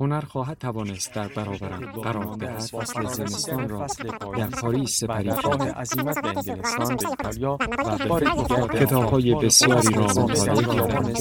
هنر 0.00 0.20
خواهد 0.20 0.58
توانست 0.58 1.14
در 1.14 1.28
برابرم 1.28 1.92
قرار 1.92 2.36
دهد 2.36 2.60
فصل 2.60 3.06
زمستان 3.06 3.68
را 3.68 3.86
در 4.36 4.46
پاریس 4.46 4.98
سپری 4.98 5.30
کرده 5.42 5.72
عظیمت 5.72 6.22
به 6.22 6.28
انگلستان 6.28 6.96
به 6.96 7.08
ایتالیا 7.08 7.58
و 7.60 8.08
بار 8.08 8.20
دیگر 8.20 8.66
کتابهای 8.66 9.34
بسیاری 9.34 9.94
را 9.94 10.04
مطالعه 10.04 10.62
کردم 10.62 11.12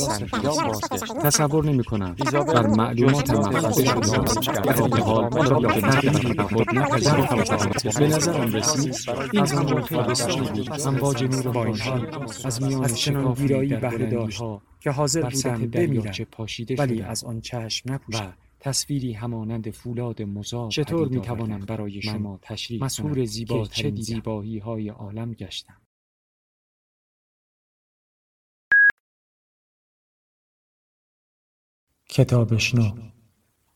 تصور 1.23 1.65
نمی 1.65 1.83
کنم 1.83 2.15
بر 2.33 2.67
معلومات 2.67 3.29
محفظه 3.29 3.85
شده 3.85 4.61
در 4.61 4.83
این 4.83 4.97
حال 4.97 5.47
را 5.47 5.59
به 5.59 5.81
تغییر 5.81 6.41
خود 6.41 6.75
نپذیرفتم 6.75 7.99
به 7.99 8.07
نظرم 8.07 8.55
رسید. 8.55 8.95
این 9.33 9.45
زمان 9.45 9.81
بسیاری 10.09 10.61
بود 10.61 10.81
امواج 10.87 11.23
نور 11.23 11.47
بانشی 11.51 11.91
از 12.45 12.63
میان 12.63 12.87
شکافی 12.87 13.47
در 13.47 13.79
بلندیها 13.79 14.61
که 14.79 14.91
حاضر 14.91 15.21
بودم 15.21 15.67
بمیرم 15.67 16.13
ولی 16.77 17.01
از 17.01 17.23
آن 17.23 17.41
چشم 17.41 17.93
نپوشم 17.93 18.33
تصویری 18.59 19.13
همانند 19.13 19.69
فولاد 19.69 20.21
مزار 20.21 20.71
چطور 20.71 21.07
می 21.07 21.21
توانم 21.21 21.59
برای 21.59 22.01
شما 22.01 22.39
تشریح 22.41 22.83
مسهور 22.83 23.25
زیبا 23.25 23.65
چه 23.65 23.91
زیبایی 23.95 24.59
های 24.59 24.89
عالم 24.89 25.33
گشتم. 25.33 25.81
کتابشنو. 32.09 33.11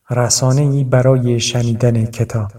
رسانه 0.10 0.62
ای 0.62 0.84
برای 0.84 1.40
شنیدن 1.40 2.06
کتاب. 2.06 2.52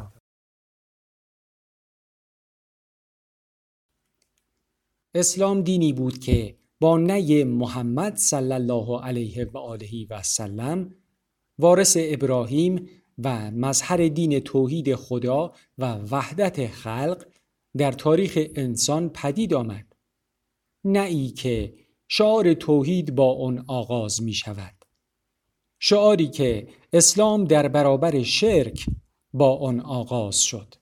اسلام 5.14 5.62
دینی 5.62 5.92
بود 5.92 6.18
که 6.18 6.58
با 6.80 6.98
نی 6.98 7.44
محمد 7.44 8.16
صلی 8.16 8.52
الله 8.52 9.00
علیه 9.00 9.44
و 9.44 9.58
آله 9.58 10.06
و 10.10 10.22
سلم 10.22 11.03
وارث 11.58 11.96
ابراهیم 12.00 12.88
و 13.18 13.50
مظهر 13.50 14.08
دین 14.08 14.40
توحید 14.40 14.94
خدا 14.94 15.52
و 15.78 15.94
وحدت 15.94 16.66
خلق 16.66 17.26
در 17.76 17.92
تاریخ 17.92 18.38
انسان 18.54 19.08
پدید 19.08 19.54
آمد. 19.54 19.86
نه 20.84 21.00
ای 21.00 21.28
که 21.28 21.74
شعار 22.08 22.54
توحید 22.54 23.14
با 23.14 23.34
آن 23.46 23.64
آغاز 23.68 24.22
می 24.22 24.32
شود. 24.32 24.74
شعاری 25.78 26.28
که 26.28 26.68
اسلام 26.92 27.44
در 27.44 27.68
برابر 27.68 28.22
شرک 28.22 28.86
با 29.32 29.56
آن 29.56 29.80
آغاز 29.80 30.42
شد. 30.42 30.74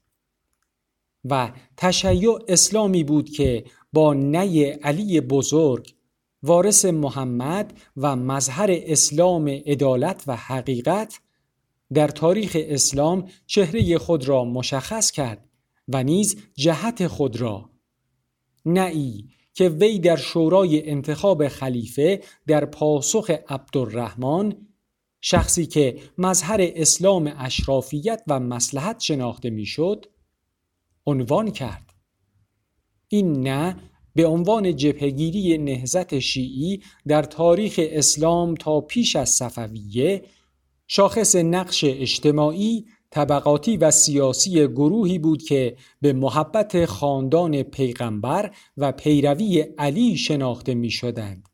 و 1.25 1.53
تشیع 1.77 2.39
اسلامی 2.49 3.05
بود 3.05 3.31
که 3.31 3.65
با 3.93 4.15
نی 4.15 4.65
علی 4.65 5.21
بزرگ 5.21 5.95
وارث 6.43 6.85
محمد 6.85 7.81
و 7.97 8.17
مظهر 8.17 8.71
اسلام 8.71 9.49
عدالت 9.49 10.25
و 10.27 10.37
حقیقت 10.37 11.21
در 11.95 12.09
تاریخ 12.09 12.57
اسلام 12.61 13.29
چهره 13.47 13.99
خود 13.99 14.29
را 14.29 14.45
مشخص 14.45 15.11
کرد 15.11 15.49
و 15.89 16.03
نیز 16.03 16.37
جهت 16.55 17.07
خود 17.07 17.41
را. 17.41 17.71
نعی 18.67 19.29
که 19.55 19.69
وی 19.69 19.99
در 19.99 20.17
شورای 20.17 20.91
انتخاب 20.91 21.49
خلیفه 21.49 22.23
در 22.47 22.65
پاسخ 22.65 23.31
عبدالرحمن 23.49 24.57
شخصی 25.21 25.67
که 25.67 25.99
مظهر 26.19 26.61
اسلام 26.61 27.33
اشرافیت 27.37 28.23
و 28.27 28.41
مسلحت 28.41 29.01
شناخته 29.01 29.51
می‌شد 29.51 30.07
عنوان 31.07 31.51
کرد. 31.51 31.93
این 33.09 33.49
نه 33.49 33.77
به 34.15 34.27
عنوان 34.27 34.77
جبهگیری 34.77 35.59
نهزت 35.59 36.19
شیعی 36.19 36.83
در 37.07 37.23
تاریخ 37.23 37.81
اسلام 37.83 38.55
تا 38.55 38.81
پیش 38.81 39.17
از 39.17 39.31
صفویه 39.31 40.23
شاخص 40.87 41.37
نقش 41.37 41.85
اجتماعی، 41.85 42.87
طبقاتی 43.11 43.77
و 43.77 43.91
سیاسی 43.91 44.69
گروهی 44.69 45.19
بود 45.19 45.43
که 45.43 45.77
به 46.01 46.13
محبت 46.13 46.85
خاندان 46.85 47.63
پیغمبر 47.63 48.51
و 48.77 48.93
پیروی 48.93 49.61
علی 49.61 50.17
شناخته 50.17 50.75
می 50.75 50.91
شدند. 50.91 51.49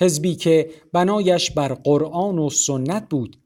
حزبی 0.00 0.34
که 0.34 0.70
بنایش 0.92 1.50
بر 1.50 1.74
قرآن 1.74 2.38
و 2.38 2.50
سنت 2.50 3.08
بود 3.08 3.36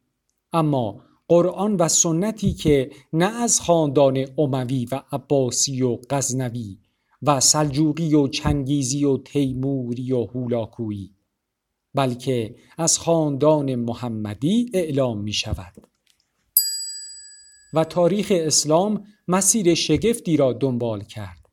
اما 0.53 1.01
قرآن 1.29 1.77
و 1.77 1.89
سنتی 1.89 2.53
که 2.53 2.91
نه 3.13 3.43
از 3.43 3.61
خاندان 3.61 4.27
اموی 4.39 4.87
و 4.93 5.03
عباسی 5.13 5.83
و 5.83 5.99
غزنوی 6.11 6.79
و 7.23 7.41
سلجوقی 7.41 8.15
و 8.15 8.29
چنگیزی 8.29 9.05
و 9.05 9.19
تیموری 9.19 10.13
و 10.13 10.25
هولاکویی 10.25 11.15
بلکه 11.95 12.57
از 12.79 12.99
خاندان 12.99 13.75
محمدی 13.75 14.71
اعلام 14.75 15.21
می 15.21 15.33
شود 15.33 15.75
و 17.75 17.85
تاریخ 17.85 18.33
اسلام 18.35 19.05
مسیر 19.29 19.75
شگفتی 19.75 20.37
را 20.37 20.53
دنبال 20.53 21.01
کرد. 21.01 21.49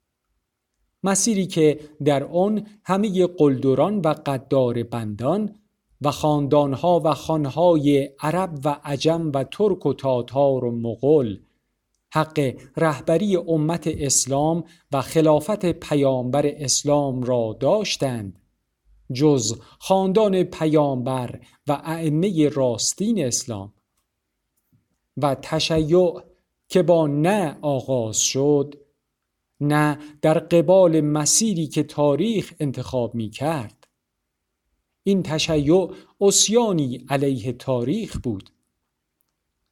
مسیری 1.04 1.48
که 1.48 1.80
در 2.06 2.24
آن 2.24 2.68
همه 2.84 3.28
قلدران 3.28 4.00
و 4.00 4.14
قدار 4.26 4.84
بندان 4.84 5.56
و 6.02 6.12
خاندانها 6.12 7.02
و 7.06 7.14
خانهای 7.14 8.10
عرب 8.20 8.60
و 8.66 8.80
عجم 8.84 9.32
و 9.34 9.44
ترک 9.44 9.86
و 9.86 9.94
تاتار 9.94 10.66
و 10.66 10.72
مغول 10.72 11.40
حق 12.16 12.56
رهبری 12.78 13.36
امت 13.36 13.88
اسلام 13.88 14.64
و 14.92 15.02
خلافت 15.02 15.66
پیامبر 15.66 16.46
اسلام 16.46 17.24
را 17.24 17.58
داشتند 17.60 18.40
جز 19.14 19.60
خاندان 19.80 20.44
پیامبر 20.44 21.40
و 21.68 21.82
ائمه 21.84 22.50
راستین 22.50 23.26
اسلام 23.26 23.74
و 25.18 25.36
تشیع 25.36 26.22
که 26.68 26.84
با 26.84 27.08
نه 27.08 27.58
آغاز 27.62 28.20
شد 28.20 28.76
نه 29.62 30.00
در 30.22 30.40
قبال 30.40 31.02
مسیری 31.02 31.68
که 31.68 31.84
تاریخ 31.84 32.54
انتخاب 32.60 33.16
می 33.16 33.30
کرد 33.30 33.88
این 35.04 35.24
تشیع 35.24 35.92
اسیانی 36.22 37.06
علیه 37.10 37.54
تاریخ 37.54 38.18
بود. 38.24 38.50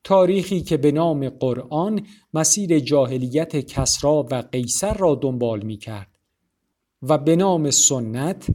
تاریخی 0.03 0.61
که 0.61 0.77
به 0.77 0.91
نام 0.91 1.29
قرآن 1.29 2.07
مسیر 2.33 2.79
جاهلیت 2.79 3.57
کسرا 3.57 4.27
و 4.31 4.35
قیصر 4.51 4.93
را 4.93 5.15
دنبال 5.15 5.61
می 5.61 5.77
کرد 5.77 6.19
و 7.01 7.17
به 7.17 7.35
نام 7.35 7.71
سنت 7.71 8.47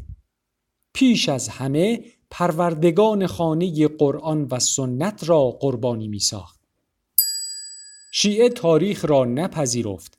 پیش 0.92 1.28
از 1.28 1.48
همه 1.48 2.04
پروردگان 2.31 3.26
خانه 3.26 3.88
قرآن 3.88 4.47
و 4.50 4.58
سنت 4.58 5.28
را 5.28 5.50
قربانی 5.50 6.08
می 6.08 6.19
ساخت. 6.19 6.60
شیعه 8.12 8.48
تاریخ 8.48 9.04
را 9.04 9.25
نپذیرفت. 9.25 10.19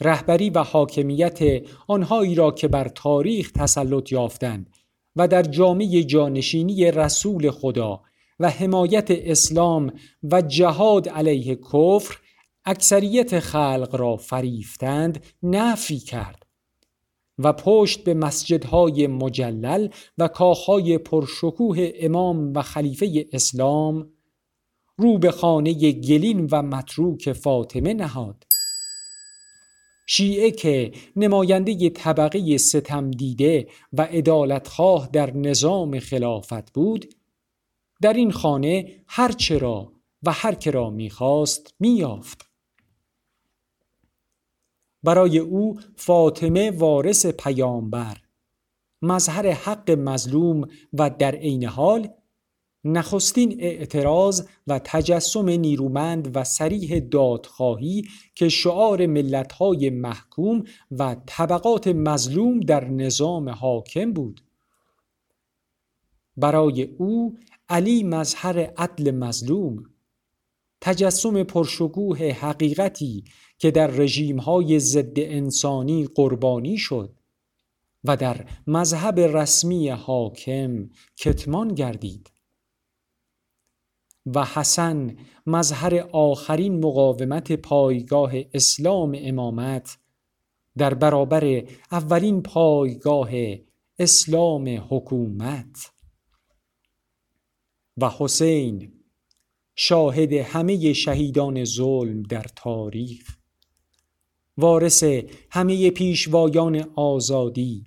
رهبری 0.00 0.50
و 0.50 0.62
حاکمیت 0.62 1.62
آنهایی 1.88 2.34
را 2.34 2.50
که 2.50 2.68
بر 2.68 2.88
تاریخ 2.88 3.52
تسلط 3.52 4.12
یافتند 4.12 4.70
و 5.16 5.28
در 5.28 5.42
جامعه 5.42 6.04
جانشینی 6.04 6.90
رسول 6.90 7.50
خدا 7.50 8.00
و 8.40 8.50
حمایت 8.50 9.06
اسلام 9.10 9.92
و 10.22 10.42
جهاد 10.42 11.08
علیه 11.08 11.56
کفر 11.56 12.18
اکثریت 12.64 13.40
خلق 13.40 13.88
را 13.92 14.16
فریفتند 14.16 15.24
نفی 15.42 15.98
کرد 15.98 16.46
و 17.38 17.52
پشت 17.52 18.04
به 18.04 18.14
مسجدهای 18.14 19.06
مجلل 19.06 19.88
و 20.18 20.28
کاخهای 20.28 20.98
پرشکوه 20.98 21.90
امام 21.94 22.52
و 22.52 22.62
خلیفه 22.62 23.26
اسلام 23.32 24.10
رو 24.96 25.18
به 25.18 25.30
خانه 25.30 25.92
گلین 25.92 26.48
و 26.52 26.62
متروک 26.62 27.32
فاطمه 27.32 27.94
نهاد. 27.94 28.44
شیعه 30.06 30.50
که 30.50 30.92
نماینده 31.16 31.90
طبقه 31.90 32.58
ستم 32.58 33.10
دیده 33.10 33.68
و 33.92 34.02
عدالتخواه 34.02 35.08
در 35.12 35.36
نظام 35.36 35.98
خلافت 35.98 36.72
بود 36.72 37.14
در 38.04 38.12
این 38.12 38.32
خانه 38.32 39.04
هر 39.06 39.32
چرا 39.32 39.92
و 40.22 40.32
هر 40.32 40.54
که 40.54 40.70
را 40.70 40.90
می‌خواست 40.90 41.74
میافت 41.80 42.46
برای 45.02 45.38
او 45.38 45.80
فاطمه 45.96 46.70
وارث 46.70 47.26
پیامبر 47.26 48.16
مظهر 49.02 49.50
حق 49.50 49.90
مظلوم 49.90 50.68
و 50.92 51.10
در 51.10 51.34
عین 51.34 51.64
حال 51.64 52.08
نخستین 52.84 53.56
اعتراض 53.60 54.46
و 54.66 54.80
تجسم 54.84 55.48
نیرومند 55.48 56.36
و 56.36 56.44
سریح 56.44 56.98
دادخواهی 56.98 58.04
که 58.34 58.48
شعار 58.48 59.06
ملتهای 59.06 59.90
محکوم 59.90 60.64
و 60.90 61.16
طبقات 61.26 61.88
مظلوم 61.88 62.60
در 62.60 62.84
نظام 62.84 63.48
حاکم 63.48 64.12
بود. 64.12 64.40
برای 66.36 66.82
او 66.82 67.38
علی 67.68 68.02
مظهر 68.02 68.58
عدل 68.58 69.10
مظلوم. 69.10 69.84
تجسم 70.80 71.42
پرشکوه 71.42 72.18
حقیقتی 72.18 73.24
که 73.58 73.70
در 73.70 73.86
رژیمهای 73.86 74.80
ضد 74.80 75.18
انسانی 75.18 76.08
قربانی 76.14 76.78
شد 76.78 77.14
و 78.04 78.16
در 78.16 78.46
مذهب 78.66 79.20
رسمی 79.20 79.88
حاکم 79.88 80.88
کتمان 81.16 81.68
گردید. 81.68 82.30
و 84.26 84.44
حسن 84.44 85.16
مظهر 85.46 86.08
آخرین 86.12 86.84
مقاومت 86.84 87.52
پایگاه 87.52 88.32
اسلام 88.54 89.16
امامت 89.18 89.98
در 90.76 90.94
برابر 90.94 91.62
اولین 91.92 92.42
پایگاه 92.42 93.30
اسلام 93.98 94.86
حکومت. 94.90 95.93
و 97.98 98.10
حسین 98.18 98.92
شاهد 99.76 100.32
همه 100.32 100.92
شهیدان 100.92 101.64
ظلم 101.64 102.22
در 102.22 102.46
تاریخ 102.56 103.38
وارث 104.56 105.04
همه 105.50 105.90
پیشوایان 105.90 106.92
آزادی 106.96 107.86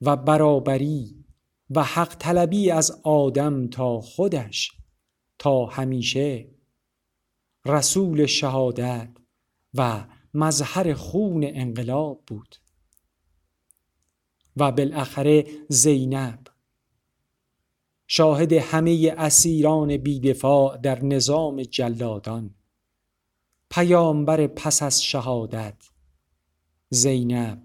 و 0.00 0.16
برابری 0.16 1.24
و 1.70 1.82
حق 1.84 2.16
طلبی 2.18 2.70
از 2.70 3.00
آدم 3.04 3.68
تا 3.68 4.00
خودش 4.00 4.72
تا 5.38 5.66
همیشه 5.66 6.48
رسول 7.66 8.26
شهادت 8.26 9.10
و 9.74 10.06
مظهر 10.34 10.94
خون 10.94 11.44
انقلاب 11.44 12.22
بود. 12.26 12.56
و 14.56 14.72
بالاخره 14.72 15.46
زینب 15.68 16.38
شاهد 18.06 18.52
همه 18.52 19.14
اسیران 19.18 19.96
بیدفاع 19.96 20.76
در 20.76 21.04
نظام 21.04 21.62
جلادان. 21.62 22.54
پیامبر 23.70 24.46
پس 24.46 24.82
از 24.82 25.04
شهادت. 25.04 25.76
زینب 26.90 27.62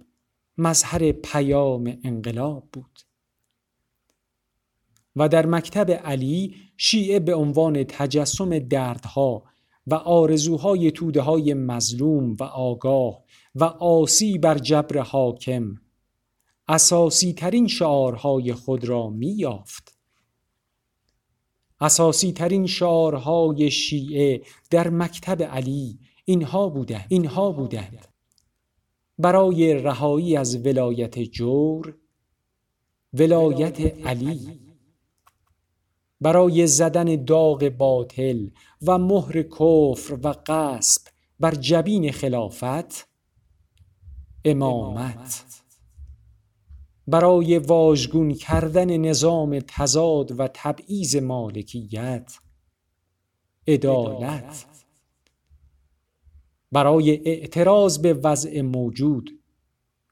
مظهر 0.58 1.12
پیام 1.12 1.98
انقلاب 2.04 2.68
بود. 2.74 3.00
و 5.16 5.30
در 5.30 5.46
مکتب 5.46 5.92
علی 5.92 6.56
شیعه 6.78 7.20
به 7.20 7.36
عنوان 7.36 7.84
تجسم 7.84 8.60
دردها 8.60 9.44
و 9.88 9.96
آرزوهای 9.96 10.92
توده 10.92 11.22
های 11.22 11.54
مظلوم 11.54 12.34
و 12.40 12.44
آگاه 12.44 13.24
و 13.56 13.64
آسی 13.64 14.38
بر 14.38 14.58
جبر 14.58 14.98
حاکم 14.98 15.76
اساسی 16.68 17.34
ترین 17.34 17.68
شعارهای 17.68 18.54
خود 18.54 18.86
را 18.86 19.10
می 19.10 19.32
یافت. 19.32 20.01
اساسی 21.82 22.32
ترین 22.32 22.68
شعارهای 22.68 23.72
شیعه 23.72 24.42
در 24.70 24.90
مکتب 24.90 25.44
علی 25.44 26.00
اینها 26.26 26.70
بودند. 26.70 27.06
اینها 27.10 27.52
بودند. 27.52 28.08
برای 29.18 29.74
رهایی 29.74 30.38
از 30.38 30.66
ولایت 30.66 31.20
جور 31.20 31.98
ولایت 33.14 34.08
علی 34.08 34.62
برای 36.22 36.68
زدن 36.68 37.24
داغ 37.26 37.70
باطل 37.70 38.50
و 38.82 38.98
مهر 38.98 39.44
کفر 39.44 40.14
و 40.24 40.34
قصب 40.46 41.08
بر 41.40 41.56
جبین 41.56 42.12
خلافت 42.12 43.08
امامت. 44.46 45.46
برای 47.08 47.58
واژگون 47.58 48.34
کردن 48.34 48.98
نظام 48.98 49.60
تزاد 49.68 50.40
و 50.40 50.50
تبعیض 50.54 51.16
مالکیت 51.16 52.34
عدالت. 53.68 54.66
برای 56.72 57.30
اعتراض 57.30 57.98
به 57.98 58.14
وضع 58.14 58.62
موجود 58.62 59.42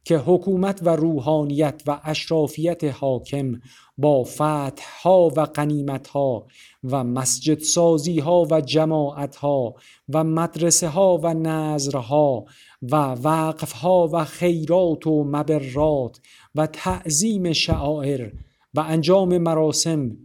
که 0.04 0.18
حکومت 0.18 0.80
و 0.84 0.90
روحانیت 0.90 1.84
و 1.88 2.02
اشرافیت 2.04 2.84
حاکم 2.84 3.62
با 3.98 4.24
فتح 4.24 5.02
ها 5.04 5.32
و 5.36 5.42
قنیمت 5.42 6.08
ها 6.08 6.48
و 6.84 7.04
مسجد 7.04 7.60
سازی 7.60 8.20
ها 8.20 8.48
و 8.52 8.62
جماعت 8.62 9.36
ها 9.36 9.76
و 10.10 10.24
مدرسه 10.24 10.88
ها 10.88 11.18
و 11.18 11.34
نظرها 11.34 12.46
و 12.82 12.96
وقف 12.96 13.72
ها 13.72 14.10
و 14.14 14.24
خیرات 14.26 15.08
و 15.08 15.24
مبرات 15.24 16.20
و 16.56 16.68
تعظیم 16.68 17.54
شعائر 17.54 18.32
و 18.74 18.80
انجام 18.80 19.38
مراسم 19.38 20.18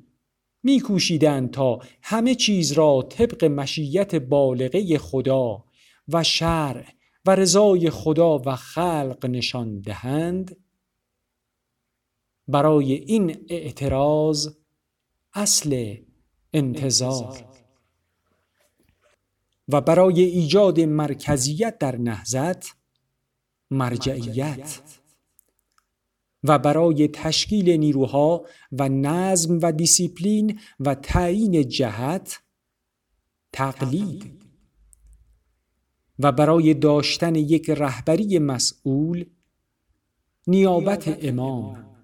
میکوشیدند 0.62 1.50
تا 1.50 1.78
همه 2.02 2.34
چیز 2.34 2.72
را 2.72 3.02
طبق 3.10 3.44
مشیت 3.44 4.14
بالغه 4.14 4.98
خدا 4.98 5.64
و 6.08 6.22
شرع 6.22 6.86
و 7.26 7.30
رضای 7.30 7.90
خدا 7.90 8.38
و 8.38 8.56
خلق 8.56 9.26
نشان 9.26 9.80
دهند. 9.80 10.56
برای 12.48 12.92
این 12.92 13.46
اعتراض 13.48 14.48
اصل 15.34 15.94
انتظار. 16.52 17.44
و 19.68 19.80
برای 19.80 20.20
ایجاد 20.22 20.80
مرکزیت 20.80 21.78
در 21.78 21.96
نهزت 21.96 22.76
مرجعیت. 23.70 24.80
و 26.44 26.58
برای 26.58 27.08
تشکیل 27.08 27.70
نیروها 27.70 28.46
و 28.72 28.88
نظم 28.88 29.58
و 29.62 29.72
دیسیپلین 29.72 30.60
و 30.80 30.94
تعیین 30.94 31.68
جهت 31.68 32.40
تقلید 33.52 34.44
و 36.18 36.32
برای 36.32 36.74
داشتن 36.74 37.34
یک 37.34 37.70
رهبری 37.70 38.38
مسئول 38.38 39.24
نیابت 40.46 41.24
امام. 41.24 41.94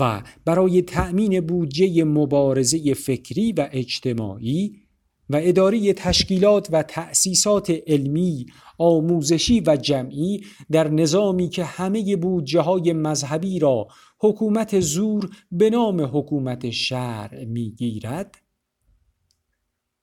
و 0.00 0.22
برای 0.44 0.82
تأمین 0.82 1.40
بودجه 1.40 2.04
مبارزه 2.04 2.94
فکری 2.94 3.52
و 3.52 3.68
اجتماعی 3.72 4.87
و 5.30 5.40
اداری 5.42 5.92
تشکیلات 5.92 6.68
و 6.72 6.82
تأسیسات 6.82 7.70
علمی، 7.86 8.46
آموزشی 8.78 9.60
و 9.66 9.76
جمعی 9.76 10.44
در 10.70 10.88
نظامی 10.88 11.48
که 11.48 11.64
همه 11.64 12.16
بودجه 12.16 12.60
های 12.60 12.92
مذهبی 12.92 13.58
را 13.58 13.88
حکومت 14.20 14.80
زور 14.80 15.30
به 15.52 15.70
نام 15.70 16.00
حکومت 16.00 16.70
شرع 16.70 17.44
می‌گیرد. 17.44 18.38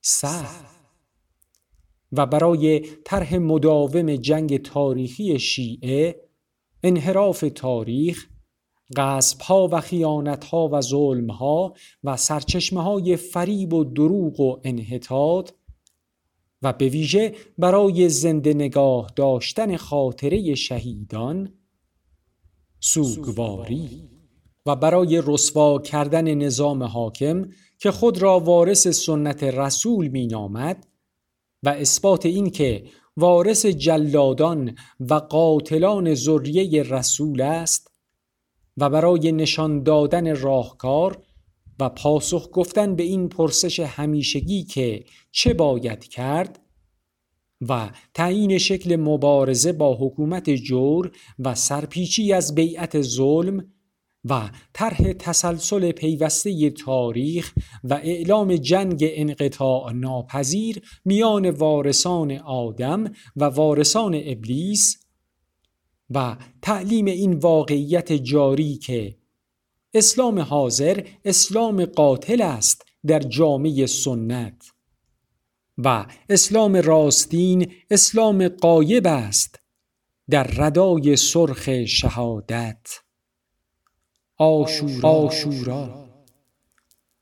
سه 0.02 0.46
و 2.12 2.26
برای 2.26 2.80
طرح 2.80 3.36
مداوم 3.36 4.16
جنگ 4.16 4.62
تاریخی 4.62 5.40
شیعه 5.40 6.22
انحراف 6.84 7.46
تاریخ 7.56 8.28
ها 8.98 9.70
و 9.72 9.82
ها 10.52 10.68
و 10.68 10.82
ها 11.32 11.74
و 12.04 12.18
سرچشمه 12.18 12.84
های 12.84 13.16
فریب 13.16 13.74
و 13.74 13.84
دروغ 13.84 14.40
و 14.40 14.60
انحطاط 14.64 15.52
و 16.62 16.74
به 16.74 16.90
ویژه 16.90 17.36
برای 17.58 18.10
زنده 18.10 18.54
نگاه 18.54 19.12
داشتن 19.16 19.78
خاطره 19.78 20.56
شهیدان 20.56 21.54
سوگواری 22.80 24.10
و 24.66 24.76
برای 24.76 25.24
رسوا 25.26 25.80
کردن 25.80 26.34
نظام 26.34 26.84
حاکم 26.84 27.50
که 27.80 27.92
خود 27.92 28.18
را 28.22 28.40
وارث 28.40 28.88
سنت 28.88 29.44
رسول 29.44 30.08
مینامد 30.08 30.88
و 31.64 31.70
اثبات 31.70 32.26
این 32.26 32.50
که 32.50 32.84
وارث 33.18 33.66
جلادان 33.66 34.76
و 35.00 35.14
قاتلان 35.14 36.16
ذریه 36.16 36.84
رسول 36.84 37.42
است 37.42 37.95
و 38.78 38.90
برای 38.90 39.32
نشان 39.32 39.84
دادن 39.84 40.36
راهکار 40.36 41.24
و 41.80 41.90
پاسخ 41.90 42.50
گفتن 42.54 42.96
به 42.96 43.04
این 43.04 43.30
پرسش 43.30 43.80
همیشگی 43.80 44.64
که 44.64 45.06
چه 45.32 45.54
باید 45.54 46.04
کرد 46.04 46.60
و 47.70 47.90
تعیین 48.14 48.58
شکل 48.58 48.96
مبارزه 48.96 49.74
با 49.74 49.98
حکومت 50.02 50.50
جور 50.50 51.12
و 51.40 51.56
سرپیچی 51.56 52.34
از 52.34 52.56
بیعت 52.56 53.02
ظلم 53.02 53.72
و 54.30 54.50
طرح 54.74 55.14
تسلسل 55.14 55.92
پیوسته 55.92 56.70
تاریخ 56.70 57.54
و 57.84 57.94
اعلام 57.94 58.56
جنگ 58.56 59.00
انقطاع 59.02 59.92
ناپذیر 59.94 60.82
میان 61.06 61.50
وارثان 61.50 62.32
آدم 62.32 63.04
و 63.36 63.44
وارثان 63.46 64.22
ابلیس 64.26 65.05
و 66.10 66.38
تعلیم 66.62 67.06
این 67.06 67.34
واقعیت 67.34 68.14
جاری 68.14 68.76
که 68.76 69.16
اسلام 69.94 70.40
حاضر 70.40 71.08
اسلام 71.26 71.86
قاتل 71.86 72.42
است 72.42 72.86
در 73.08 73.20
جامعه 73.20 73.86
سنت 73.86 74.72
و 75.78 76.06
اسلام 76.30 76.76
راستین 76.76 77.72
اسلام 77.92 78.48
قایب 78.48 79.08
است 79.08 79.60
در 80.30 80.44
ردای 80.44 81.16
سرخ 81.16 81.70
شهادت. 81.86 82.88
آشورا, 84.38 85.10
آشورا. 85.10 86.06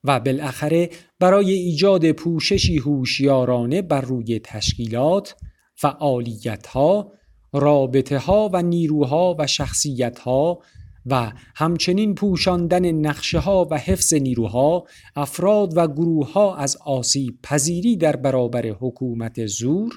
و 0.04 0.20
بالاخره 0.20 0.90
برای 1.20 1.52
ایجاد 1.52 2.12
پوششی 2.12 2.78
هوشیارانه 2.78 3.82
بر 3.82 4.02
روی 4.02 4.40
تشکیلات 4.40 5.36
فعالیتها 5.76 7.12
رابطه 7.54 8.18
ها 8.18 8.50
و 8.54 8.62
نیروها 8.62 9.36
و 9.40 9.48
شخصیت 9.48 10.20
ها 10.20 10.60
و 11.06 11.32
همچنین 11.56 12.16
پوشاندن 12.16 12.92
نقشه 12.92 13.40
ها 13.40 13.68
و 13.72 13.78
حفظ 13.78 14.14
نیروها 14.14 14.84
افراد 15.16 15.78
و 15.78 15.88
گروه 15.88 16.34
ها 16.34 16.56
از 16.56 16.78
آسیب 16.86 17.40
پذیری 17.44 17.98
در 17.98 18.16
برابر 18.16 18.68
حکومت 18.68 19.46
زور 19.46 19.94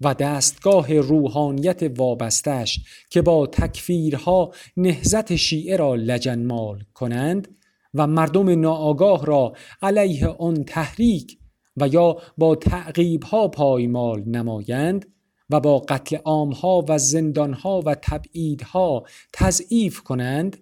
و 0.00 0.14
دستگاه 0.14 1.00
روحانیت 1.00 1.98
وابستش 1.98 2.80
که 3.10 3.22
با 3.22 3.46
تکفیرها 3.46 4.52
نهزت 4.76 5.36
شیعه 5.36 5.76
را 5.76 5.94
لجنمال 5.94 6.82
کنند 6.94 7.48
و 7.94 8.06
مردم 8.06 8.60
ناآگاه 8.60 9.26
را 9.26 9.52
علیه 9.82 10.26
آن 10.26 10.64
تحریک 10.64 11.38
و 11.76 11.88
یا 11.88 12.16
با 12.38 12.54
تعقیبها 12.54 13.48
پایمال 13.48 14.22
نمایند 14.26 15.06
و 15.50 15.60
با 15.60 15.78
قتل 15.78 16.16
عامها 16.16 16.84
و 16.88 16.98
زندانها 16.98 17.82
و 17.86 17.94
تبعیدها 17.94 19.04
تضعیف 19.32 20.00
کنند 20.00 20.56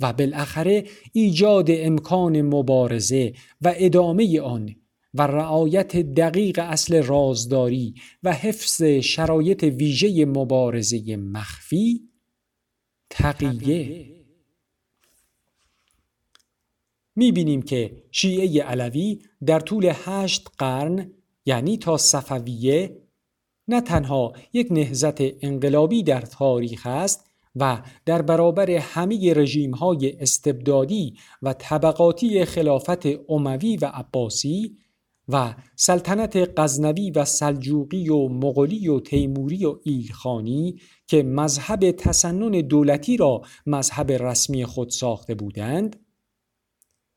و 0.00 0.12
بالاخره 0.12 0.84
ایجاد 1.12 1.66
امکان 1.70 2.42
مبارزه 2.42 3.32
و 3.60 3.74
ادامه 3.76 4.40
آن 4.40 4.76
و 5.14 5.22
رعایت 5.22 5.96
دقیق 5.96 6.58
اصل 6.62 7.02
رازداری 7.02 7.94
و 8.22 8.32
حفظ 8.32 8.82
شرایط 8.82 9.62
ویژه 9.62 10.24
مبارزه 10.24 11.16
مخفی 11.16 12.00
تقیه. 13.10 14.06
می 17.16 17.32
بینیم 17.32 17.62
که 17.62 18.02
شیعه 18.10 18.62
علوی 18.62 19.18
در 19.46 19.60
طول 19.60 19.92
هشت 19.94 20.48
قرن 20.58 21.12
یعنی 21.46 21.76
تا 21.76 21.96
صفویه 21.96 22.99
نه 23.70 23.80
تنها 23.80 24.32
یک 24.52 24.68
نهزت 24.70 25.44
انقلابی 25.44 26.02
در 26.02 26.20
تاریخ 26.20 26.86
است 26.86 27.26
و 27.56 27.82
در 28.06 28.22
برابر 28.22 28.70
همه 28.70 29.34
رژیم 29.34 29.74
های 29.74 30.16
استبدادی 30.20 31.14
و 31.42 31.52
طبقاتی 31.52 32.44
خلافت 32.44 33.06
اموی 33.28 33.76
و 33.76 33.90
عباسی 33.94 34.76
و 35.28 35.54
سلطنت 35.76 36.50
غزنوی 36.56 37.10
و 37.10 37.24
سلجوقی 37.24 38.08
و 38.08 38.28
مغولی 38.28 38.88
و 38.88 39.00
تیموری 39.00 39.64
و 39.66 39.76
ایلخانی 39.82 40.80
که 41.06 41.22
مذهب 41.22 41.90
تسنن 41.90 42.60
دولتی 42.60 43.16
را 43.16 43.42
مذهب 43.66 44.12
رسمی 44.12 44.64
خود 44.64 44.90
ساخته 44.90 45.34
بودند 45.34 45.96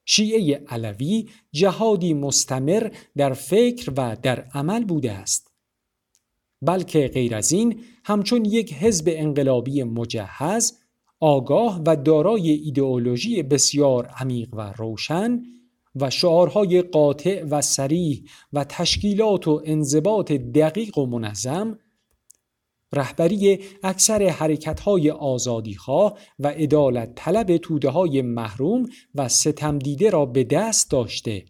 شیعه 0.05 0.63
علوی 0.67 1.29
جهادی 1.51 2.13
مستمر 2.13 2.91
در 3.17 3.33
فکر 3.33 3.93
و 3.98 4.17
در 4.22 4.39
عمل 4.53 4.86
بوده 4.86 5.12
است. 5.12 5.52
بلکه 6.65 7.08
غیر 7.08 7.36
از 7.36 7.51
این 7.51 7.79
همچون 8.05 8.46
یک 8.46 8.74
حزب 8.74 9.05
انقلابی 9.08 9.84
مجهز 9.84 10.74
آگاه 11.20 11.82
و 11.86 11.96
دارای 11.96 12.50
ایدئولوژی 12.50 13.43
بسیار 13.43 14.05
عمیق 14.05 14.53
و 14.53 14.74
روشن 14.77 15.41
و 15.96 16.10
شعارهای 16.10 16.82
قاطع 16.82 17.43
و 17.43 17.62
سریح 17.62 18.24
و 18.53 18.63
تشکیلات 18.63 19.48
و 19.48 19.62
انضباط 19.65 20.32
دقیق 20.32 20.98
و 20.98 21.05
منظم 21.05 21.79
رهبری 22.93 23.60
اکثر 23.84 24.24
حرکتهای 24.27 25.12
آزادیخواه 25.12 26.17
و 26.39 26.48
عدالت 26.48 27.15
طلب 27.15 27.58
توده 27.58 27.89
های 27.89 28.22
محروم 28.22 28.86
و 29.15 29.29
ستمدیده 29.29 30.10
را 30.10 30.25
به 30.25 30.43
دست 30.43 30.91
داشته 30.91 31.46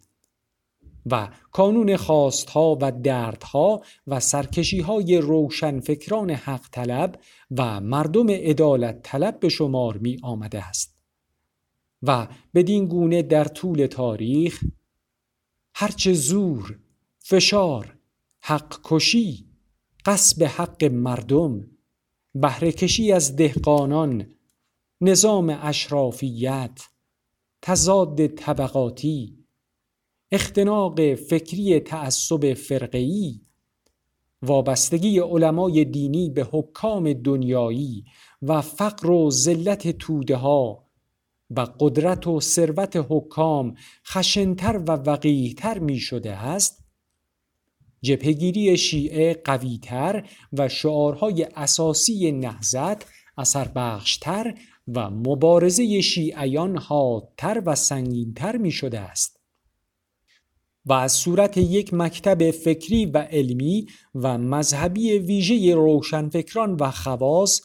و 1.06 1.28
کانون 1.52 1.96
خواستها 1.96 2.78
و 2.80 2.92
دردها 2.92 3.82
و 4.06 4.20
سرکشیهای 4.20 5.18
روشنفکران 5.18 6.30
حق 6.30 6.68
طلب 6.70 7.20
و 7.50 7.80
مردم 7.80 8.30
عدالت 8.30 9.02
طلب 9.02 9.40
به 9.40 9.48
شمار 9.48 9.96
می 9.96 10.18
آمده 10.22 10.64
است. 10.68 10.94
و 12.02 12.28
بدین 12.54 12.86
گونه 12.86 13.22
در 13.22 13.44
طول 13.44 13.86
تاریخ 13.86 14.64
هرچه 15.74 16.12
زور، 16.12 16.78
فشار، 17.18 17.98
حق 18.40 18.80
کشی، 18.84 19.46
قصب 20.06 20.42
حق 20.42 20.84
مردم، 20.84 21.66
بهرهکشی 22.34 23.12
از 23.12 23.36
دهقانان، 23.36 24.26
نظام 25.00 25.58
اشرافیت، 25.62 26.88
تضاد 27.62 28.26
طبقاتی، 28.26 29.43
اختناق 30.34 31.14
فکری 31.14 31.80
تعصب 31.80 32.54
فرقه‌ای 32.54 33.40
وابستگی 34.42 35.18
علمای 35.18 35.84
دینی 35.84 36.30
به 36.30 36.48
حکام 36.52 37.12
دنیایی 37.12 38.04
و 38.42 38.60
فقر 38.60 39.10
و 39.10 39.30
ذلت 39.30 39.98
توده 39.98 40.36
ها 40.36 40.86
و 41.50 41.60
قدرت 41.80 42.26
و 42.26 42.40
ثروت 42.40 43.06
حکام 43.08 43.74
خشنتر 44.06 44.76
و 44.76 44.90
وقیهتر 44.90 45.78
می 45.78 45.98
شده 45.98 46.32
است 46.32 46.84
جبهگیری 48.02 48.76
شیعه 48.76 49.34
قویتر 49.34 50.28
و 50.52 50.68
شعارهای 50.68 51.46
اساسی 51.56 52.32
نهزت 52.32 53.06
اثر 53.38 53.68
بخشتر 53.68 54.54
و 54.88 55.10
مبارزه 55.10 56.00
شیعیان 56.00 56.78
حادتر 56.78 57.62
و 57.66 57.74
سنگینتر 57.74 58.56
می 58.56 58.70
شده 58.70 59.00
است. 59.00 59.43
و 60.86 60.92
از 60.92 61.12
صورت 61.12 61.56
یک 61.56 61.94
مکتب 61.94 62.50
فکری 62.50 63.06
و 63.06 63.18
علمی 63.18 63.86
و 64.14 64.38
مذهبی 64.38 65.12
ویژه 65.18 65.74
روشنفکران 65.74 66.76
و 66.80 66.90
خواص 66.90 67.60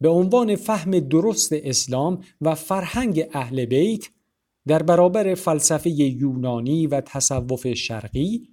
به 0.00 0.08
عنوان 0.08 0.56
فهم 0.56 0.90
درست 1.00 1.52
اسلام 1.52 2.24
و 2.40 2.54
فرهنگ 2.54 3.24
اهل 3.32 3.64
بیت 3.64 4.08
در 4.66 4.82
برابر 4.82 5.34
فلسفه 5.34 5.90
یونانی 5.90 6.86
و 6.86 7.00
تصوف 7.00 7.74
شرقی 7.74 8.48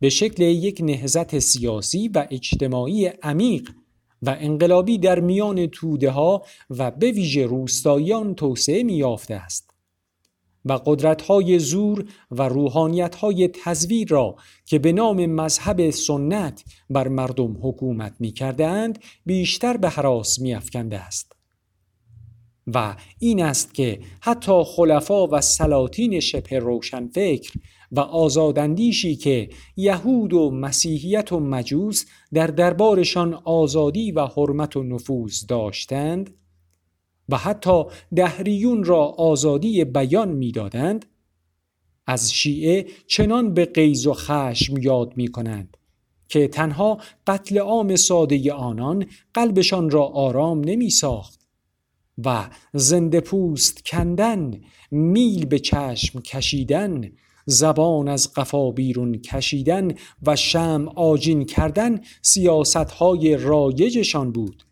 به 0.00 0.08
شکل 0.08 0.42
یک 0.42 0.80
نهزت 0.84 1.38
سیاسی 1.38 2.08
و 2.08 2.26
اجتماعی 2.30 3.06
عمیق 3.06 3.70
و 4.22 4.36
انقلابی 4.40 4.98
در 4.98 5.20
میان 5.20 5.66
توده 5.66 6.10
ها 6.10 6.42
و 6.70 6.90
به 6.90 7.12
ویژه 7.12 7.46
روستاییان 7.46 8.34
توسعه 8.34 8.82
می 8.82 8.92
یافته 8.92 9.34
است. 9.34 9.71
و 10.64 10.72
قدرت‌های 10.72 11.58
زور 11.58 12.04
و 12.30 12.42
روحانیت‌های 12.42 13.48
تزویر 13.48 14.08
را 14.08 14.36
که 14.66 14.78
به 14.78 14.92
نام 14.92 15.26
مذهب 15.26 15.90
سنت 15.90 16.64
بر 16.90 17.08
مردم 17.08 17.56
حکومت 17.62 18.14
می‌کردند 18.18 18.98
بیشتر 19.26 19.76
به 19.76 19.88
حراس 19.88 20.38
می‌افکنده 20.38 20.98
است. 20.98 21.32
و 22.66 22.96
این 23.18 23.42
است 23.42 23.74
که 23.74 24.00
حتی 24.20 24.62
خلفا 24.66 25.26
و 25.26 25.40
سلاطین 25.40 26.20
شبه 26.20 26.58
روشنفکر 26.58 27.52
و 27.92 28.00
آزاداندیشی 28.00 29.16
که 29.16 29.48
یهود 29.76 30.32
و 30.32 30.50
مسیحیت 30.50 31.32
و 31.32 31.40
مجوس 31.40 32.04
در 32.34 32.46
دربارشان 32.46 33.34
آزادی 33.34 34.12
و 34.12 34.26
حرمت 34.26 34.76
و 34.76 34.82
نفوذ 34.82 35.46
داشتند 35.46 36.34
و 37.28 37.36
حتی 37.36 37.84
دهریون 38.16 38.84
را 38.84 39.04
آزادی 39.04 39.84
بیان 39.84 40.28
می‌دادند 40.28 41.06
از 42.06 42.32
شیعه 42.32 42.86
چنان 43.06 43.54
به 43.54 43.64
قیز 43.64 44.06
و 44.06 44.12
خشم 44.14 44.78
یاد 44.78 45.16
می 45.16 45.28
کنند 45.28 45.76
که 46.28 46.48
تنها 46.48 46.98
قتل 47.26 47.58
عام 47.58 47.96
ساده 47.96 48.52
آنان 48.52 49.06
قلبشان 49.34 49.90
را 49.90 50.04
آرام 50.04 50.60
نمی 50.60 50.90
ساخت 50.90 51.40
و 52.24 52.50
زنده 52.72 53.20
پوست 53.20 53.86
کندن 53.86 54.60
میل 54.90 55.44
به 55.44 55.58
چشم 55.58 56.20
کشیدن 56.20 57.12
زبان 57.46 58.08
از 58.08 58.32
قفا 58.32 58.70
بیرون 58.70 59.18
کشیدن 59.18 59.94
و 60.26 60.36
شم 60.36 60.88
آجین 60.96 61.44
کردن 61.44 62.00
سیاست 62.22 62.76
های 62.76 63.36
رایجشان 63.36 64.32
بود. 64.32 64.62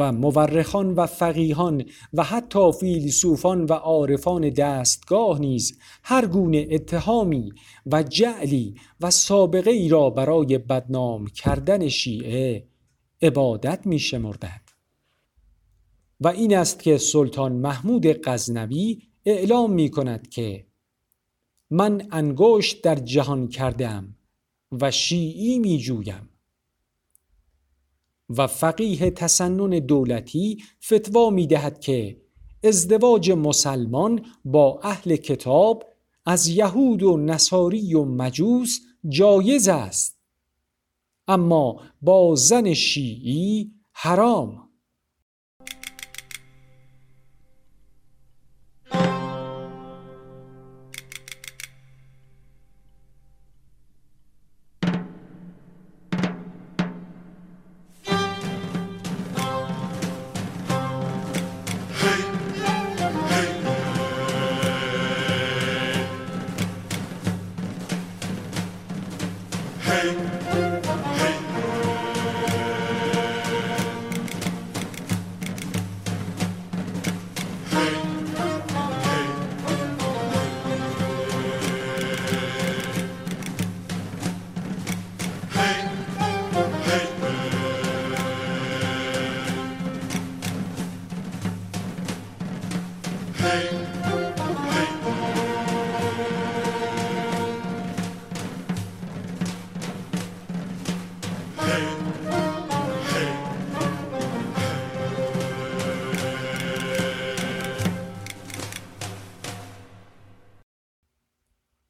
و 0.00 0.12
مورخان 0.12 0.94
و 0.94 1.06
فقیهان 1.06 1.84
و 2.12 2.24
حتی 2.24 2.72
فیلسوفان 2.72 3.64
و 3.64 3.72
عارفان 3.72 4.50
دستگاه 4.50 5.40
نیز 5.40 5.78
هر 6.02 6.26
گونه 6.26 6.66
اتهامی 6.70 7.52
و 7.86 8.02
جعلی 8.02 8.74
و 9.00 9.10
سابقه 9.10 9.70
ای 9.70 9.88
را 9.88 10.10
برای 10.10 10.58
بدنام 10.58 11.26
کردن 11.26 11.88
شیعه 11.88 12.66
عبادت 13.22 13.86
می 13.86 13.98
شمردند. 13.98 14.70
و 16.20 16.28
این 16.28 16.56
است 16.56 16.82
که 16.82 16.98
سلطان 16.98 17.52
محمود 17.52 18.06
غزنوی 18.06 19.02
اعلام 19.24 19.72
می 19.72 19.90
کند 19.90 20.28
که 20.28 20.66
من 21.70 22.08
انگشت 22.10 22.82
در 22.82 22.94
جهان 22.94 23.48
کردم 23.48 24.16
و 24.80 24.90
شیعی 24.90 25.58
می 25.58 25.78
جویم 25.78 26.29
و 28.36 28.46
فقیه 28.46 29.10
تسنن 29.10 29.78
دولتی 29.78 30.62
فتوا 30.84 31.30
می 31.30 31.46
دهد 31.46 31.80
که 31.80 32.16
ازدواج 32.64 33.30
مسلمان 33.30 34.24
با 34.44 34.80
اهل 34.82 35.16
کتاب 35.16 35.84
از 36.26 36.48
یهود 36.48 37.02
و 37.02 37.16
نصاری 37.16 37.94
و 37.94 38.04
مجوس 38.04 38.78
جایز 39.08 39.68
است. 39.68 40.18
اما 41.28 41.80
با 42.02 42.34
زن 42.34 42.74
شیعی 42.74 43.72
حرام. 43.92 44.69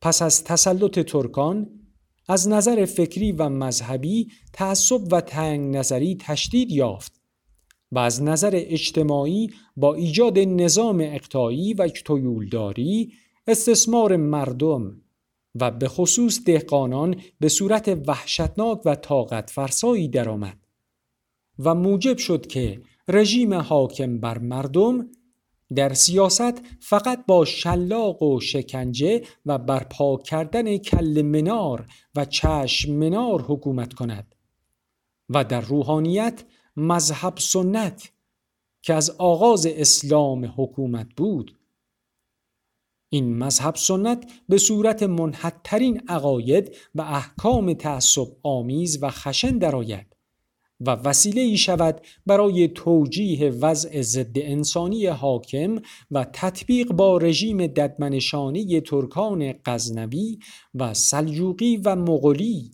پس 0.00 0.22
از 0.22 0.44
تسلط 0.44 0.98
ترکان 0.98 1.80
از 2.28 2.48
نظر 2.48 2.84
فکری 2.84 3.32
و 3.32 3.48
مذهبی 3.48 4.28
تعصب 4.52 5.12
و 5.12 5.20
تنگ 5.20 5.76
نظری 5.76 6.16
تشدید 6.20 6.70
یافت 6.70 7.20
و 7.92 7.98
از 7.98 8.22
نظر 8.22 8.50
اجتماعی 8.54 9.50
با 9.76 9.94
ایجاد 9.94 10.38
نظام 10.38 11.00
اقتایی 11.00 11.74
و 11.74 11.88
تویولداری 11.88 13.12
استثمار 13.46 14.16
مردم 14.16 15.02
و 15.54 15.70
به 15.70 15.88
خصوص 15.88 16.44
دهقانان 16.44 17.16
به 17.40 17.48
صورت 17.48 18.00
وحشتناک 18.06 18.80
و 18.84 18.94
طاقت 18.94 19.50
فرسایی 19.50 20.08
درآمد 20.08 20.58
و 21.58 21.74
موجب 21.74 22.18
شد 22.18 22.46
که 22.46 22.82
رژیم 23.08 23.54
حاکم 23.54 24.18
بر 24.18 24.38
مردم 24.38 25.08
در 25.74 25.94
سیاست 25.94 26.62
فقط 26.80 27.26
با 27.26 27.44
شلاق 27.44 28.22
و 28.22 28.40
شکنجه 28.40 29.22
و 29.46 29.58
برپا 29.58 30.16
کردن 30.16 30.76
کل 30.76 31.22
منار 31.22 31.86
و 32.14 32.24
چشم 32.24 32.92
منار 32.92 33.42
حکومت 33.42 33.94
کند 33.94 34.34
و 35.28 35.44
در 35.44 35.60
روحانیت 35.60 36.44
مذهب 36.76 37.38
سنت 37.38 38.12
که 38.82 38.94
از 38.94 39.10
آغاز 39.10 39.66
اسلام 39.66 40.54
حکومت 40.56 41.06
بود. 41.16 41.58
این 43.08 43.38
مذهب 43.38 43.74
سنت 43.74 44.30
به 44.48 44.58
صورت 44.58 45.02
منحدترین 45.02 46.02
عقاید 46.08 46.76
و 46.94 47.00
احکام 47.00 47.72
تعصب 47.72 48.28
آمیز 48.42 49.02
و 49.02 49.10
خشن 49.10 49.58
درآید. 49.58 50.09
و 50.80 50.90
وسیله 50.90 51.40
ای 51.40 51.56
شود 51.56 52.00
برای 52.26 52.68
توجیه 52.68 53.50
وضع 53.50 54.02
ضد 54.02 54.38
انسانی 54.38 55.06
حاکم 55.06 55.76
و 56.10 56.26
تطبیق 56.32 56.92
با 56.92 57.18
رژیم 57.18 57.66
ددمنشانی 57.66 58.80
ترکان 58.80 59.54
غزنوی 59.64 60.38
و 60.74 60.94
سلجوقی 60.94 61.76
و 61.76 61.96
مغولی 61.96 62.70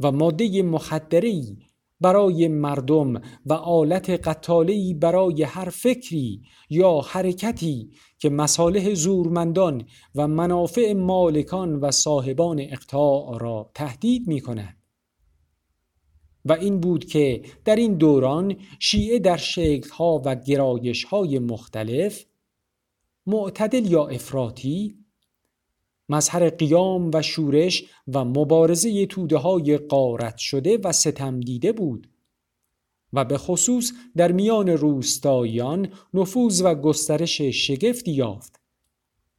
و 0.00 0.12
ماده 0.12 0.62
مخدری 0.62 1.58
برای 2.00 2.48
مردم 2.48 3.20
و 3.46 3.52
آلت 3.52 4.10
قتالی 4.10 4.94
برای 4.94 5.42
هر 5.42 5.68
فکری 5.68 6.42
یا 6.70 7.00
حرکتی 7.00 7.90
که 8.18 8.30
مصالح 8.30 8.94
زورمندان 8.94 9.84
و 10.14 10.28
منافع 10.28 10.92
مالکان 10.92 11.74
و 11.74 11.90
صاحبان 11.90 12.60
اقتاع 12.60 13.38
را 13.38 13.70
تهدید 13.74 14.28
می 14.28 14.40
کند. 14.40 14.79
و 16.44 16.52
این 16.52 16.80
بود 16.80 17.04
که 17.04 17.42
در 17.64 17.76
این 17.76 17.94
دوران 17.94 18.56
شیعه 18.78 19.18
در 19.18 19.36
شکلها 19.36 20.22
و 20.24 20.34
گرایشهای 20.34 21.38
مختلف 21.38 22.24
معتدل 23.26 23.86
یا 23.86 24.06
افراطی 24.06 24.96
مظهر 26.08 26.50
قیام 26.50 27.10
و 27.14 27.22
شورش 27.22 27.84
و 28.08 28.24
مبارزه 28.24 29.06
توده 29.06 29.36
های 29.36 29.78
قارت 29.78 30.36
شده 30.36 30.78
و 30.78 30.92
ستم 30.92 31.40
دیده 31.40 31.72
بود 31.72 32.08
و 33.12 33.24
به 33.24 33.38
خصوص 33.38 33.92
در 34.16 34.32
میان 34.32 34.68
روستاییان 34.68 35.88
نفوذ 36.14 36.62
و 36.64 36.74
گسترش 36.74 37.40
شگفتی 37.40 38.12
یافت 38.12 38.60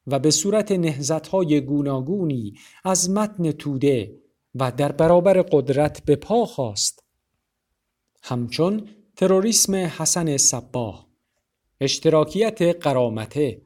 و 0.07 0.19
به 0.19 0.31
صورت 0.31 1.27
های 1.27 1.61
گوناگونی 1.61 2.53
از 2.83 3.09
متن 3.09 3.51
توده 3.51 4.20
و 4.55 4.71
در 4.71 4.91
برابر 4.91 5.41
قدرت 5.41 6.05
به 6.05 6.15
پا 6.15 6.45
خواست. 6.45 7.03
همچون 8.23 8.87
تروریسم 9.15 9.75
حسن 9.75 10.37
صباه 10.37 11.07
اشتراکیت 11.81 12.61
قرامته 12.61 13.61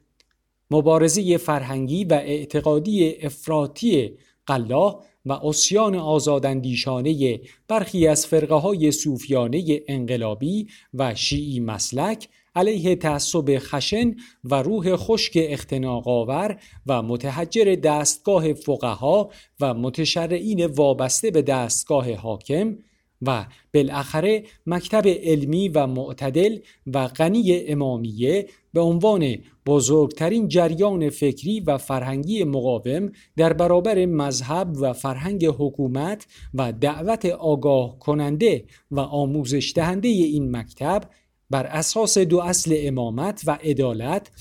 مبارزه 0.72 1.38
فرهنگی 1.38 2.04
و 2.04 2.14
اعتقادی 2.14 3.16
افراطی 3.22 4.18
قلاه 4.46 5.06
و 5.26 5.34
اسیان 5.34 5.96
آزاداندیشانه 5.96 7.42
برخی 7.68 8.08
از 8.08 8.26
فرقه 8.26 8.56
های 8.56 8.92
صوفیانه 8.92 9.82
انقلابی 9.88 10.68
و 10.94 11.16
شیعی 11.16 11.60
مسلک 11.60 12.30
علیه 12.56 12.96
تعصب 12.96 13.58
خشن 13.60 14.16
و 14.44 14.56
روح 14.56 14.96
خشک 14.96 15.34
اختناقاور 15.36 16.58
و 16.88 17.02
متحجر 17.02 17.76
دستگاه 17.76 18.54
فقها 18.54 19.30
و 19.60 19.74
متشرعین 19.74 20.66
وابسته 20.66 21.32
به 21.32 21.42
دستگاه 21.42 22.14
حاکم 22.14 22.78
و 23.22 23.46
بالاخره 23.74 24.44
مکتب 24.66 25.08
علمی 25.08 25.70
و 25.70 25.88
معتدل 25.88 26.58
و 26.94 27.08
غنی 27.08 27.66
امامیه 27.68 28.48
به 28.74 28.82
عنوان 28.82 29.36
بزرگترین 29.66 30.48
جریان 30.48 31.10
فکری 31.10 31.60
و 31.60 31.78
فرهنگی 31.78 32.44
مقاوم 32.44 33.12
در 33.38 33.54
برابر 33.54 34.06
مذهب 34.06 34.74
و 34.82 34.94
فرهنگ 34.94 35.46
حکومت 35.46 36.28
و 36.54 36.72
دعوت 36.72 37.26
آگاه 37.26 38.00
کننده 38.00 38.66
و 38.92 39.00
آموزش 39.00 39.74
دهنده 39.76 40.08
این 40.08 40.58
مکتب 40.58 41.04
بر 41.50 41.66
اساس 41.66 42.18
دو 42.18 42.40
اصل 42.40 42.76
امامت 42.80 43.42
و 43.46 43.52
عدالت 43.52 44.32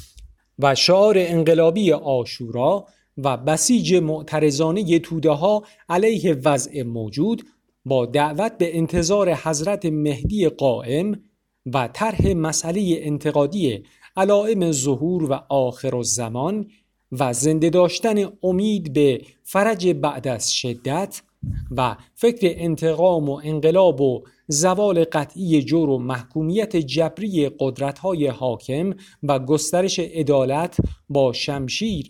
و 0.58 0.74
شعار 0.74 1.14
انقلابی 1.18 1.92
آشورا 1.92 2.86
و 3.18 3.36
بسیج 3.36 3.94
معترضانه 3.94 4.98
توده 4.98 5.30
ها 5.30 5.62
علیه 5.88 6.34
وضع 6.34 6.82
موجود 6.82 7.42
با 7.84 8.06
دعوت 8.06 8.58
به 8.58 8.78
انتظار 8.78 9.34
حضرت 9.34 9.86
مهدی 9.86 10.48
قائم 10.48 11.20
و 11.66 11.88
طرح 11.92 12.26
مسئله 12.26 12.98
انتقادی 13.00 13.82
علائم 14.16 14.72
ظهور 14.72 15.30
و 15.30 15.40
آخر 15.48 15.96
الزمان 15.96 16.66
و 17.12 17.32
زنده 17.32 17.70
داشتن 17.70 18.32
امید 18.42 18.92
به 18.92 19.22
فرج 19.42 19.88
بعد 19.88 20.28
از 20.28 20.54
شدت 20.54 21.22
و 21.70 21.96
فکر 22.14 22.54
انتقام 22.56 23.28
و 23.28 23.40
انقلاب 23.44 24.00
و 24.00 24.24
زوال 24.48 25.04
قطعی 25.04 25.62
جور 25.62 25.90
و 25.90 25.98
محکومیت 25.98 26.76
جبری 26.76 27.50
قدرت‌های 27.58 28.26
حاکم 28.26 28.94
و 29.22 29.38
گسترش 29.38 29.98
عدالت 29.98 30.76
با 31.08 31.32
شمشیر 31.32 32.08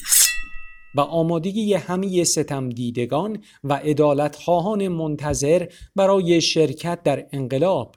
و 0.94 1.01
آمادگی 1.01 1.75
همه 1.75 2.25
ستم 2.25 2.68
دیدگان 2.68 3.38
و 3.64 3.73
عدالت 3.73 4.37
خواهان 4.37 4.88
منتظر 4.88 5.66
برای 5.97 6.40
شرکت 6.40 7.03
در 7.03 7.27
انقلاب. 7.33 7.94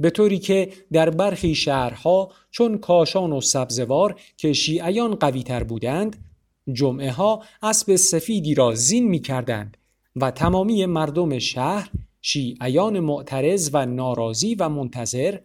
به 0.00 0.10
طوری 0.10 0.38
که 0.38 0.72
در 0.92 1.10
برخی 1.10 1.54
شهرها 1.54 2.32
چون 2.50 2.78
کاشان 2.78 3.32
و 3.32 3.40
سبزوار 3.40 4.20
که 4.36 4.52
شیعیان 4.52 5.14
قوی 5.14 5.42
تر 5.42 5.62
بودند 5.62 6.24
جمعه 6.72 7.12
ها 7.12 7.42
اسب 7.62 7.96
سفیدی 7.96 8.54
را 8.54 8.74
زین 8.74 9.08
می 9.08 9.18
کردند 9.18 9.76
و 10.16 10.30
تمامی 10.30 10.86
مردم 10.86 11.38
شهر 11.38 11.90
شیعیان 12.22 13.00
معترض 13.00 13.70
و 13.72 13.86
ناراضی 13.86 14.54
و 14.54 14.68
منتظر 14.68 15.38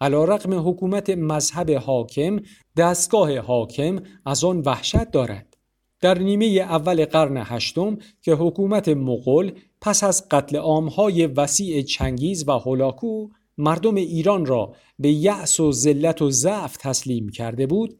علا 0.00 0.24
رقم 0.24 0.68
حکومت 0.68 1.10
مذهب 1.10 1.70
حاکم 1.70 2.40
دستگاه 2.76 3.38
حاکم 3.38 4.02
از 4.26 4.44
آن 4.44 4.60
وحشت 4.60 5.10
دارد. 5.10 5.56
در 6.00 6.18
نیمه 6.18 6.46
اول 6.46 7.04
قرن 7.04 7.42
هشتم 7.46 7.98
که 8.22 8.32
حکومت 8.32 8.88
مغول 8.88 9.52
پس 9.80 10.04
از 10.04 10.28
قتل 10.28 10.56
عامهای 10.56 11.26
وسیع 11.26 11.82
چنگیز 11.82 12.48
و 12.48 12.52
هولاکو 12.52 13.28
مردم 13.58 13.94
ایران 13.94 14.46
را 14.46 14.74
به 14.98 15.12
یأس 15.12 15.60
و 15.60 15.72
ذلت 15.72 16.22
و 16.22 16.30
ضعف 16.30 16.76
تسلیم 16.76 17.28
کرده 17.28 17.66
بود 17.66 17.98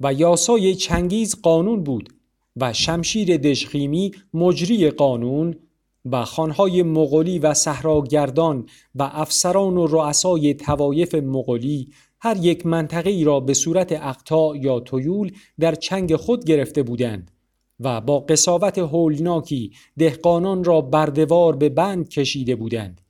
و 0.00 0.12
یاسای 0.12 0.74
چنگیز 0.74 1.42
قانون 1.42 1.84
بود 1.84 2.08
و 2.56 2.72
شمشیر 2.72 3.36
دشخیمی 3.36 4.12
مجری 4.34 4.90
قانون 4.90 5.56
و 6.04 6.24
خانهای 6.24 6.82
مغولی 6.82 7.38
و 7.38 7.54
صحراگردان 7.54 8.66
و 8.94 9.02
افسران 9.12 9.76
و 9.76 9.86
رؤسای 9.86 10.54
توایف 10.54 11.14
مغولی 11.14 11.88
هر 12.20 12.36
یک 12.36 12.66
منطقه 12.66 13.10
ای 13.10 13.24
را 13.24 13.40
به 13.40 13.54
صورت 13.54 13.92
اقطاع 13.92 14.56
یا 14.56 14.80
تویول 14.80 15.32
در 15.60 15.74
چنگ 15.74 16.16
خود 16.16 16.44
گرفته 16.44 16.82
بودند 16.82 17.30
و 17.80 18.00
با 18.00 18.20
قصاوت 18.20 18.78
هولناکی 18.78 19.72
دهقانان 19.98 20.64
را 20.64 20.80
بردوار 20.80 21.56
به 21.56 21.68
بند 21.68 22.08
کشیده 22.08 22.56
بودند 22.56 23.00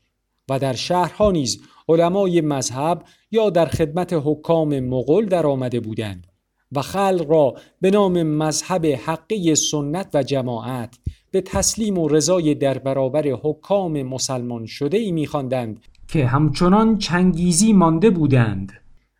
و 0.48 0.58
در 0.58 0.72
شهرها 0.72 1.30
نیز 1.30 1.60
علمای 1.88 2.40
مذهب 2.40 3.04
یا 3.30 3.50
در 3.50 3.66
خدمت 3.66 4.12
حکام 4.24 4.80
مغول 4.80 5.26
در 5.26 5.46
آمده 5.46 5.80
بودند 5.80 6.26
و 6.72 6.82
خلق 6.82 7.26
را 7.28 7.54
به 7.80 7.90
نام 7.90 8.22
مذهب 8.22 8.86
حقی 8.86 9.54
سنت 9.54 10.10
و 10.14 10.22
جماعت 10.22 10.98
به 11.30 11.40
تسلیم 11.40 11.98
و 11.98 12.08
رضای 12.08 12.54
در 12.54 12.78
برابر 12.78 13.28
حکام 13.28 14.02
مسلمان 14.02 14.66
شده 14.66 14.98
ای 14.98 15.12
میخواندند 15.12 15.80
که 16.08 16.26
همچنان 16.26 16.98
چنگیزی 16.98 17.72
مانده 17.72 18.10
بودند. 18.10 18.72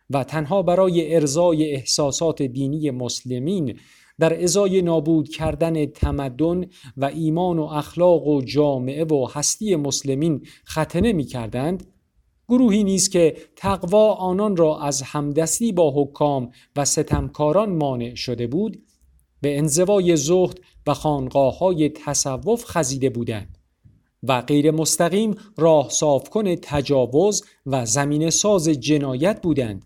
و 0.09 0.23
تنها 0.23 0.61
برای 0.61 1.15
ارزای 1.15 1.71
احساسات 1.71 2.41
دینی 2.41 2.91
مسلمین 2.91 3.77
در 4.19 4.43
ازای 4.43 4.81
نابود 4.81 5.29
کردن 5.29 5.85
تمدن 5.85 6.65
و 6.97 7.05
ایمان 7.05 7.59
و 7.59 7.63
اخلاق 7.63 8.27
و 8.27 8.41
جامعه 8.41 9.05
و 9.05 9.27
هستی 9.33 9.75
مسلمین 9.75 10.45
ختنه 10.67 11.13
می 11.13 11.23
کردند 11.23 11.87
گروهی 12.47 12.83
نیست 12.83 13.11
که 13.11 13.35
تقوا 13.55 14.13
آنان 14.13 14.57
را 14.57 14.79
از 14.79 15.01
همدستی 15.01 15.71
با 15.71 15.93
حکام 15.95 16.49
و 16.75 16.85
ستمکاران 16.85 17.75
مانع 17.75 18.15
شده 18.15 18.47
بود 18.47 18.81
به 19.41 19.57
انزوای 19.57 20.15
زهد 20.15 20.59
و 20.87 20.93
خانقاه 20.93 21.57
های 21.57 21.89
تصوف 21.89 22.65
خزیده 22.65 23.09
بودند 23.09 23.57
و 24.23 24.41
غیر 24.41 24.71
مستقیم 24.71 25.35
راه 25.57 25.89
صاف 25.89 26.29
کن 26.29 26.55
تجاوز 26.55 27.43
و 27.65 27.85
زمین 27.85 28.29
ساز 28.29 28.69
جنایت 28.69 29.41
بودند 29.41 29.85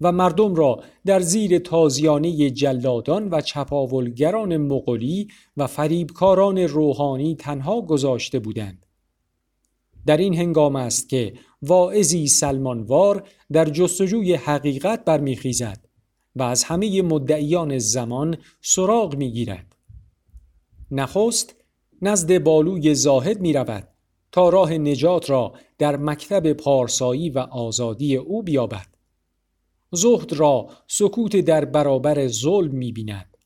و 0.00 0.12
مردم 0.12 0.54
را 0.54 0.80
در 1.06 1.20
زیر 1.20 1.58
تازیانه 1.58 2.50
جلادان 2.50 3.28
و 3.30 3.40
چپاولگران 3.40 4.56
مغولی 4.56 5.28
و 5.56 5.66
فریبکاران 5.66 6.58
روحانی 6.58 7.34
تنها 7.34 7.80
گذاشته 7.80 8.38
بودند. 8.38 8.86
در 10.06 10.16
این 10.16 10.34
هنگام 10.34 10.76
است 10.76 11.08
که 11.08 11.34
واعظی 11.62 12.26
سلمانوار 12.28 13.28
در 13.52 13.64
جستجوی 13.64 14.34
حقیقت 14.34 15.04
برمیخیزد. 15.04 15.89
و 16.36 16.42
از 16.42 16.64
همه 16.64 17.02
مدعیان 17.02 17.78
زمان 17.78 18.36
سراغ 18.60 19.16
می‌گیرد. 19.16 19.76
نخست 20.90 21.54
نزد 22.02 22.38
بالوی 22.38 22.94
زاهد 22.94 23.40
می 23.40 23.52
رود 23.52 23.88
تا 24.32 24.48
راه 24.48 24.72
نجات 24.72 25.30
را 25.30 25.52
در 25.78 25.96
مکتب 25.96 26.52
پارسایی 26.52 27.30
و 27.30 27.38
آزادی 27.38 28.16
او 28.16 28.42
بیابد. 28.42 28.86
زهد 29.92 30.32
را 30.32 30.68
سکوت 30.88 31.36
در 31.36 31.64
برابر 31.64 32.26
ظلم 32.26 32.74
می 32.74 32.92
بیند 32.92 33.36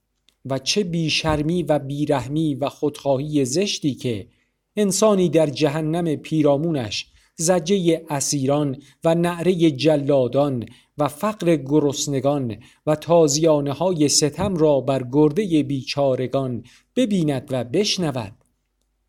و 0.44 0.58
چه 0.58 0.84
بیشرمی 0.84 1.62
و 1.62 1.78
بیرحمی 1.78 2.54
و 2.54 2.68
خودخواهی 2.68 3.44
زشتی 3.44 3.94
که 3.94 4.28
انسانی 4.76 5.28
در 5.28 5.46
جهنم 5.46 6.16
پیرامونش 6.16 7.06
زجه 7.36 8.04
اسیران 8.10 8.82
و 9.04 9.14
نعره 9.14 9.70
جلادان 9.70 10.66
و 10.98 11.08
فقر 11.08 11.56
گرسنگان 11.56 12.56
و 12.86 12.96
تازیانه 12.96 13.72
های 13.72 14.08
ستم 14.08 14.56
را 14.56 14.80
بر 14.80 15.06
گرده 15.12 15.62
بیچارگان 15.62 16.64
ببیند 16.96 17.48
و 17.50 17.64
بشنود 17.64 18.32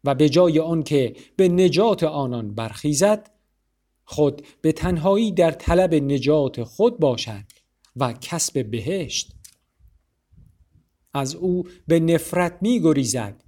و 0.04 0.16
به 0.16 0.30
جای 0.30 0.60
آنکه 0.60 1.16
به 1.36 1.50
نجات 1.50 2.04
آنان 2.04 2.56
برخیزد 2.56 3.32
خود 4.06 4.42
به 4.62 4.72
تنهایی 4.72 5.32
در 5.32 5.52
طلب 5.52 5.94
نجات 5.94 6.64
خود 6.64 7.00
باشد 7.00 7.44
و 7.96 8.14
کسب 8.14 8.72
بهشت. 8.72 9.32
از 11.14 11.36
او 11.36 11.64
به 11.88 12.00
نفرت 12.00 12.58
می 12.62 12.80
گریزد 12.80 13.44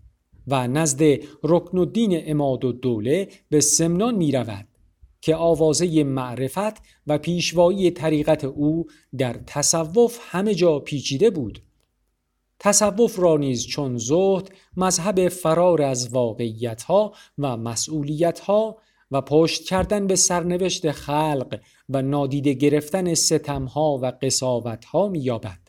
و 0.48 0.68
نزد 0.68 1.02
رکن 1.44 1.78
الدین 1.78 2.22
اماد 2.32 2.66
و 2.66 2.72
دوله 2.72 3.28
به 3.50 3.62
سمنان 3.62 4.16
می 4.16 4.32
رود 4.32 4.67
که 5.28 5.36
آوازه 5.36 6.04
معرفت 6.04 6.82
و 7.08 7.18
پیشوایی 7.18 7.92
طریقت 7.92 8.44
او 8.44 8.86
در 9.18 9.34
تصوف 9.34 10.20
همه 10.22 10.56
جا 10.56 10.80
پیچیده 10.80 11.30
بود 11.30 11.60
تصوف 12.60 13.20
را 13.20 13.38
نیز 13.38 13.68
چون 13.68 13.98
زهد 13.98 14.52
مذهب 14.78 15.28
فرار 15.28 15.82
از 15.82 16.10
واقعیت 16.10 16.84
ها 16.84 17.14
و 17.38 17.58
مسئولیت 17.58 18.40
ها 18.40 18.78
و 19.12 19.22
پشت 19.22 19.64
کردن 19.64 20.08
به 20.08 20.16
سرنوشت 20.16 20.92
خلق 20.92 21.60
و 21.90 22.02
نادیده 22.02 22.54
گرفتن 22.54 23.14
ستم 23.14 23.66
ها 23.66 24.00
و 24.02 24.14
قصاوت 24.22 24.86
ها 24.86 25.08
می 25.08 25.20
یابد. 25.20 25.60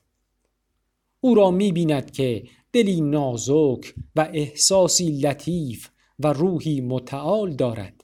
او 1.21 1.35
را 1.35 1.51
می 1.51 1.73
بیند 1.73 2.11
که 2.11 2.44
دلی 2.73 3.01
نازک 3.01 3.94
و 4.16 4.29
احساسی 4.33 5.21
لطیف 5.21 5.88
و 6.18 6.33
روحی 6.33 6.81
متعال 6.81 7.57
دارد 7.57 7.97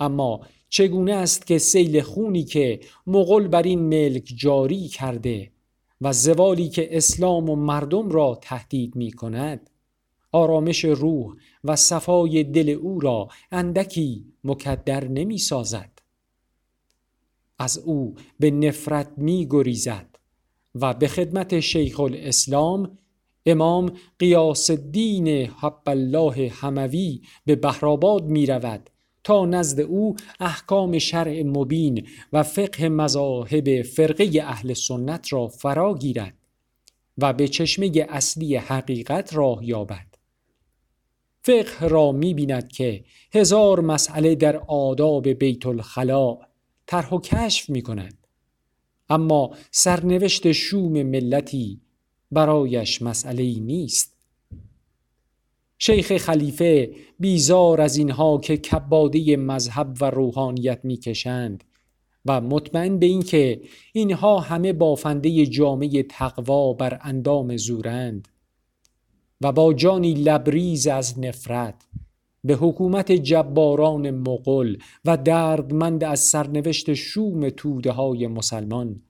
اما 0.00 0.40
چگونه 0.68 1.12
است 1.12 1.46
که 1.46 1.58
سیل 1.58 2.00
خونی 2.00 2.44
که 2.44 2.80
مغل 3.06 3.48
بر 3.48 3.62
این 3.62 3.80
ملک 3.80 4.32
جاری 4.36 4.88
کرده 4.88 5.50
و 6.00 6.12
زوالی 6.12 6.68
که 6.68 6.96
اسلام 6.96 7.50
و 7.50 7.56
مردم 7.56 8.08
را 8.08 8.38
تهدید 8.42 8.96
می 8.96 9.12
کند 9.12 9.70
آرامش 10.32 10.84
روح 10.84 11.36
و 11.64 11.76
صفای 11.76 12.44
دل 12.44 12.68
او 12.68 13.00
را 13.00 13.28
اندکی 13.52 14.24
مکدر 14.44 15.08
نمی 15.08 15.38
سازد. 15.38 15.90
از 17.58 17.78
او 17.78 18.14
به 18.40 18.50
نفرت 18.50 19.12
می 19.16 19.46
گریزد 19.50 20.18
و 20.74 20.94
به 20.94 21.08
خدمت 21.08 21.60
شیخ 21.60 22.00
الاسلام 22.00 22.98
امام 23.46 23.92
قیاس 24.18 24.70
الدین 24.70 25.28
حب 25.28 25.82
الله 25.86 26.48
هموی 26.48 27.22
به 27.44 27.56
بهرآباد 27.56 28.24
می 28.24 28.46
رود 28.46 28.90
تا 29.28 29.46
نزد 29.46 29.80
او 29.80 30.16
احکام 30.40 30.98
شرع 30.98 31.42
مبین 31.42 32.06
و 32.32 32.42
فقه 32.42 32.88
مذاهب 32.88 33.82
فرقه 33.82 34.42
اهل 34.42 34.72
سنت 34.72 35.32
را 35.32 35.48
فرا 35.48 35.94
گیرد 35.94 36.34
و 37.18 37.32
به 37.32 37.48
چشمه 37.48 38.06
اصلی 38.08 38.56
حقیقت 38.56 39.34
راه 39.34 39.64
یابد. 39.64 40.06
فقه 41.42 41.88
را 41.88 42.12
می 42.12 42.34
بیند 42.34 42.68
که 42.68 43.04
هزار 43.32 43.80
مسئله 43.80 44.34
در 44.34 44.56
آداب 44.56 45.28
بیت 45.28 45.66
الخلا 45.66 46.38
طرح 46.86 47.14
و 47.14 47.20
کشف 47.20 47.70
می 47.70 47.82
کند 47.82 48.26
اما 49.08 49.50
سرنوشت 49.70 50.52
شوم 50.52 51.02
ملتی 51.02 51.80
برایش 52.32 53.02
مسئله 53.02 53.60
نیست. 53.60 54.17
شیخ 55.78 56.16
خلیفه 56.16 56.90
بیزار 57.18 57.80
از 57.80 57.96
اینها 57.96 58.38
که 58.38 58.56
کباده 58.56 59.36
مذهب 59.36 59.96
و 60.00 60.10
روحانیت 60.10 60.80
می‌کشند 60.84 61.64
و 62.26 62.40
مطمئن 62.40 62.98
به 62.98 63.06
اینکه 63.06 63.60
اینها 63.92 64.38
همه 64.40 64.72
بافنده 64.72 65.46
جامعه 65.46 66.02
تقوا 66.02 66.72
بر 66.72 66.98
اندام 67.02 67.56
زورند 67.56 68.28
و 69.40 69.52
با 69.52 69.74
جانی 69.74 70.14
لبریز 70.14 70.86
از 70.86 71.18
نفرت 71.18 71.86
به 72.44 72.54
حکومت 72.54 73.12
جباران 73.12 74.10
مغل 74.10 74.76
و 75.04 75.16
دردمند 75.16 76.04
از 76.04 76.20
سرنوشت 76.20 76.94
شوم 76.94 77.50
توده 77.50 77.92
های 77.92 78.26
مسلمان. 78.26 79.02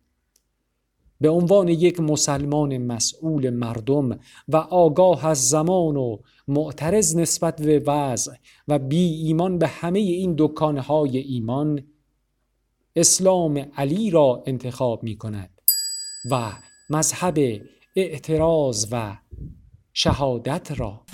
به 1.21 1.29
عنوان 1.29 1.69
یک 1.69 2.01
مسلمان 2.01 2.79
مسئول 2.79 3.51
مردم 3.51 4.19
و 4.49 4.57
آگاه 4.57 5.27
از 5.27 5.49
زمان 5.49 5.97
و 5.97 6.19
معترض 6.49 7.17
نسبت 7.17 7.63
به 7.63 7.79
وضع 7.79 8.33
و 8.69 8.79
بی 8.79 9.05
ایمان 9.05 9.59
به 9.59 9.67
همه 9.67 9.99
این 9.99 10.35
دکانهای 10.39 11.19
ایمان 11.19 11.83
اسلام 12.97 13.67
علی 13.77 14.11
را 14.11 14.43
انتخاب 14.47 15.03
می 15.03 15.17
کند 15.17 15.51
و 16.31 16.53
مذهب 16.91 17.39
اعتراض 17.97 18.87
و 18.93 19.17
شهادت 19.93 20.81
را. 20.81 21.05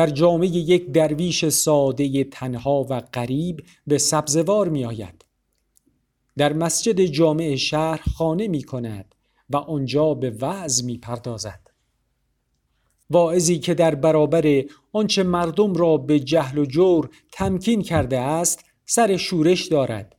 در 0.00 0.10
جامعه 0.10 0.48
یک 0.48 0.90
درویش 0.90 1.48
ساده 1.48 2.24
تنها 2.24 2.86
و 2.90 3.00
غریب 3.00 3.62
به 3.86 3.98
سبزوار 3.98 4.68
می 4.68 4.84
آید. 4.84 5.24
در 6.36 6.52
مسجد 6.52 7.00
جامع 7.00 7.56
شهر 7.56 8.00
خانه 8.16 8.48
می 8.48 8.62
کند 8.62 9.14
و 9.50 9.56
آنجا 9.56 10.14
به 10.14 10.30
وعظ 10.30 10.82
می 10.82 10.98
پردازد. 10.98 11.60
واعظی 13.10 13.58
که 13.58 13.74
در 13.74 13.94
برابر 13.94 14.64
آنچه 14.92 15.22
مردم 15.22 15.74
را 15.74 15.96
به 15.96 16.20
جهل 16.20 16.58
و 16.58 16.64
جور 16.64 17.10
تمکین 17.32 17.82
کرده 17.82 18.18
است 18.18 18.64
سر 18.86 19.16
شورش 19.16 19.66
دارد 19.66 20.16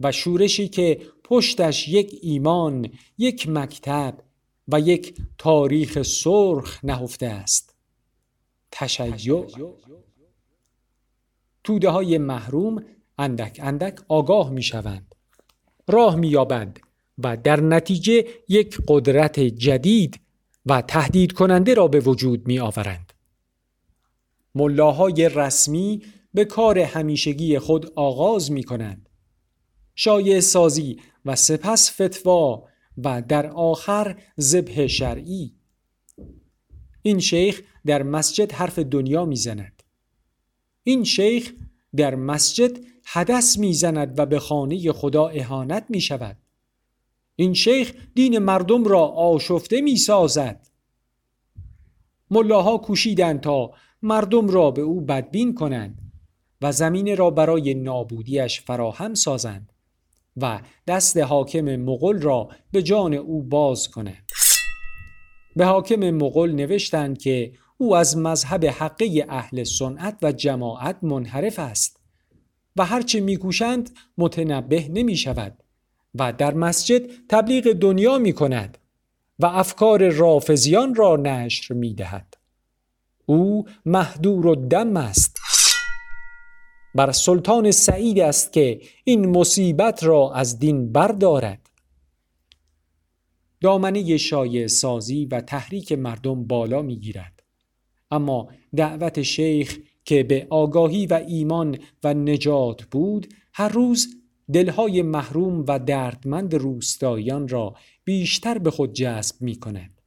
و 0.00 0.12
شورشی 0.12 0.68
که 0.68 1.00
پشتش 1.24 1.88
یک 1.88 2.18
ایمان، 2.22 2.88
یک 3.18 3.48
مکتب 3.48 4.18
و 4.68 4.80
یک 4.80 5.14
تاریخ 5.38 6.02
سرخ 6.02 6.84
نهفته 6.84 7.26
است. 7.26 7.69
تشیع. 8.72 9.46
توده 11.64 11.88
های 11.88 12.18
محروم 12.18 12.84
اندک 13.18 13.60
اندک 13.62 13.98
آگاه 14.08 14.50
می 14.50 14.62
شوند 14.62 15.14
راه 15.88 16.16
می 16.16 16.28
یابند 16.28 16.80
و 17.18 17.36
در 17.36 17.60
نتیجه 17.60 18.24
یک 18.48 18.78
قدرت 18.88 19.40
جدید 19.40 20.20
و 20.66 20.82
تهدید 20.82 21.32
کننده 21.32 21.74
را 21.74 21.88
به 21.88 22.00
وجود 22.00 22.46
می 22.46 22.58
آورند 22.58 23.12
ملاهای 24.54 25.28
رسمی 25.28 26.02
به 26.34 26.44
کار 26.44 26.78
همیشگی 26.78 27.58
خود 27.58 27.92
آغاز 27.96 28.52
می 28.52 28.62
کنند 28.62 29.08
شایع 29.94 30.40
سازی 30.40 31.00
و 31.24 31.36
سپس 31.36 32.02
فتوا 32.02 32.64
و 33.04 33.22
در 33.22 33.46
آخر 33.46 34.18
ذبح 34.40 34.86
شرعی. 34.86 35.54
این 37.02 37.18
شیخ 37.18 37.62
در 37.86 38.02
مسجد 38.02 38.52
حرف 38.52 38.78
دنیا 38.78 39.24
می‌زند. 39.24 39.82
این 40.82 41.04
شیخ 41.04 41.52
در 41.96 42.14
مسجد 42.14 42.78
حدث 43.04 43.58
می‌زند 43.58 44.18
و 44.18 44.26
به 44.26 44.38
خانه 44.38 44.92
خدا 44.92 45.28
اهانت 45.28 45.86
می 45.88 46.00
شود 46.00 46.36
این 47.36 47.54
شیخ 47.54 47.92
دین 48.14 48.38
مردم 48.38 48.84
را 48.84 49.06
آشفته 49.06 49.80
می 49.80 49.96
سازد 49.96 50.66
ملاها 52.30 52.78
کوشیدند 52.78 53.40
تا 53.40 53.70
مردم 54.02 54.48
را 54.48 54.70
به 54.70 54.82
او 54.82 55.00
بدبین 55.00 55.54
کنند 55.54 56.12
و 56.62 56.72
زمین 56.72 57.16
را 57.16 57.30
برای 57.30 57.74
نابودیش 57.74 58.60
فراهم 58.60 59.14
سازند 59.14 59.72
و 60.36 60.60
دست 60.86 61.16
حاکم 61.16 61.76
مغل 61.76 62.20
را 62.20 62.48
به 62.72 62.82
جان 62.82 63.14
او 63.14 63.42
باز 63.42 63.88
کنند. 63.88 64.30
به 65.56 65.64
حاکم 65.64 66.10
مغل 66.10 66.50
نوشتند 66.50 67.18
که 67.18 67.52
او 67.80 67.96
از 67.96 68.16
مذهب 68.16 68.64
حقه 68.64 69.26
اهل 69.28 69.64
سنت 69.64 70.18
و 70.22 70.32
جماعت 70.32 70.96
منحرف 71.02 71.58
است 71.58 72.00
و 72.76 72.84
هرچه 72.84 73.20
میکوشند 73.20 73.90
متنبه 74.18 74.88
نمی 74.88 75.16
شود 75.16 75.62
و 76.14 76.32
در 76.32 76.54
مسجد 76.54 77.26
تبلیغ 77.28 77.72
دنیا 77.72 78.18
می 78.18 78.32
کند 78.32 78.78
و 79.38 79.46
افکار 79.46 80.08
رافزیان 80.08 80.94
را 80.94 81.16
نشر 81.16 81.74
می 81.74 81.94
دهد. 81.94 82.36
او 83.26 83.64
محدور 83.84 84.46
و 84.46 84.54
دم 84.54 84.96
است 84.96 85.40
بر 86.94 87.12
سلطان 87.12 87.70
سعید 87.70 88.18
است 88.18 88.52
که 88.52 88.80
این 89.04 89.28
مصیبت 89.28 90.04
را 90.04 90.32
از 90.34 90.58
دین 90.58 90.92
بردارد 90.92 91.70
دامنه 93.60 94.16
شایع 94.16 94.66
سازی 94.66 95.24
و 95.24 95.40
تحریک 95.40 95.92
مردم 95.92 96.44
بالا 96.44 96.82
می 96.82 96.96
گیرد. 96.96 97.39
اما 98.10 98.48
دعوت 98.76 99.22
شیخ 99.22 99.78
که 100.04 100.22
به 100.22 100.46
آگاهی 100.50 101.06
و 101.06 101.24
ایمان 101.28 101.78
و 102.04 102.14
نجات 102.14 102.84
بود 102.84 103.34
هر 103.52 103.68
روز 103.68 104.08
دلهای 104.52 105.02
محروم 105.02 105.64
و 105.68 105.78
دردمند 105.78 106.54
روستاییان 106.54 107.48
را 107.48 107.74
بیشتر 108.04 108.58
به 108.58 108.70
خود 108.70 108.92
جذب 108.92 109.42
می 109.42 109.56
کند. 109.56 110.00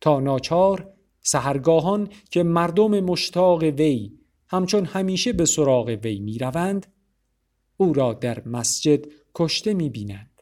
تا 0.00 0.20
ناچار 0.20 0.92
سهرگاهان 1.20 2.08
که 2.30 2.42
مردم 2.42 3.00
مشتاق 3.00 3.62
وی 3.62 4.12
همچون 4.48 4.84
همیشه 4.84 5.32
به 5.32 5.44
سراغ 5.44 5.98
وی 6.02 6.18
می 6.18 6.38
روند 6.38 6.86
او 7.76 7.92
را 7.92 8.12
در 8.12 8.42
مسجد 8.46 9.04
کشته 9.34 9.74
می 9.74 9.90
بینند. 9.90 10.37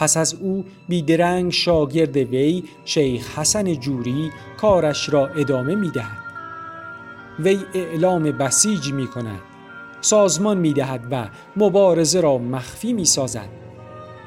پس 0.00 0.16
از 0.16 0.34
او 0.34 0.64
بیدرنگ 0.88 1.52
شاگرد 1.52 2.16
وی 2.16 2.64
شیخ 2.84 3.38
حسن 3.38 3.74
جوری 3.74 4.30
کارش 4.56 5.08
را 5.08 5.26
ادامه 5.28 5.74
می 5.74 5.90
دهد. 5.90 6.18
وی 7.38 7.58
اعلام 7.74 8.22
بسیج 8.22 8.92
می 8.92 9.06
کند 9.06 9.40
سازمان 10.00 10.58
می 10.58 10.72
دهد 10.72 11.00
و 11.10 11.28
مبارزه 11.56 12.20
را 12.20 12.38
مخفی 12.38 12.92
می 12.92 13.04
سازد 13.04 13.48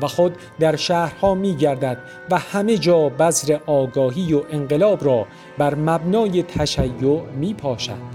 و 0.02 0.08
خود 0.08 0.36
در 0.60 0.76
شهرها 0.76 1.36
می 1.36 1.56
گردد 1.56 1.98
و 2.32 2.40
همه 2.40 2.78
جا 2.78 3.10
بذر 3.10 3.58
آگاهی 3.66 4.34
و 4.34 4.42
انقلاب 4.52 5.06
را 5.06 5.26
بر 5.58 5.76
مبنای 5.76 6.44
تشیع 6.44 7.22
می 7.40 7.54
پاشد 7.54 8.14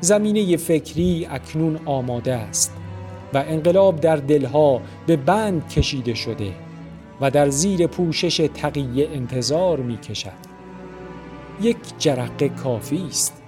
زمینه 0.00 0.56
فکری 0.56 1.26
اکنون 1.30 1.80
آماده 1.86 2.34
است. 2.34 2.83
و 3.34 3.44
انقلاب 3.46 4.00
در 4.00 4.16
دلها 4.16 4.82
به 5.06 5.16
بند 5.16 5.68
کشیده 5.68 6.14
شده 6.14 6.54
و 7.20 7.30
در 7.30 7.50
زیر 7.50 7.86
پوشش 7.86 8.36
تقیه 8.54 9.08
انتظار 9.08 9.80
می 9.80 9.96
کشد. 9.96 10.54
یک 11.60 11.76
جرقه 11.98 12.48
کافی 12.48 13.06
است. 13.08 13.42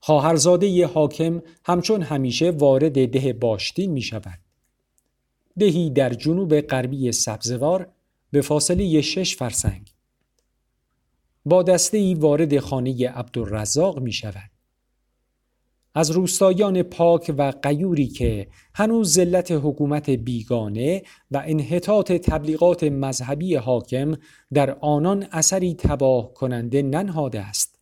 خواهرزاده 0.00 0.86
حاکم 0.86 1.42
همچون 1.64 2.02
همیشه 2.02 2.50
وارد 2.50 3.10
ده 3.10 3.32
باشتین 3.32 3.90
می 3.90 4.02
شود. 4.02 4.38
دهی 5.58 5.90
در 5.90 6.14
جنوب 6.14 6.60
غربی 6.60 7.12
سبزوار 7.12 7.88
به 8.30 8.40
فاصله 8.40 9.00
شش 9.00 9.36
فرسنگ. 9.36 9.92
با 11.44 11.62
دسته 11.62 11.98
ای 11.98 12.14
وارد 12.14 12.58
خانه 12.58 13.08
عبدالرزاق 13.08 13.98
می 14.00 14.12
شود. 14.12 14.50
از 15.98 16.10
روستایان 16.10 16.82
پاک 16.82 17.34
و 17.38 17.52
قیوری 17.62 18.06
که 18.06 18.48
هنوز 18.74 19.12
ذلت 19.12 19.50
حکومت 19.50 20.10
بیگانه 20.10 21.02
و 21.30 21.42
انحطاط 21.46 22.12
تبلیغات 22.12 22.84
مذهبی 22.84 23.54
حاکم 23.54 24.14
در 24.52 24.70
آنان 24.80 25.26
اثری 25.32 25.74
تباه 25.74 26.34
کننده 26.34 26.82
ننهاده 26.82 27.40
است. 27.40 27.78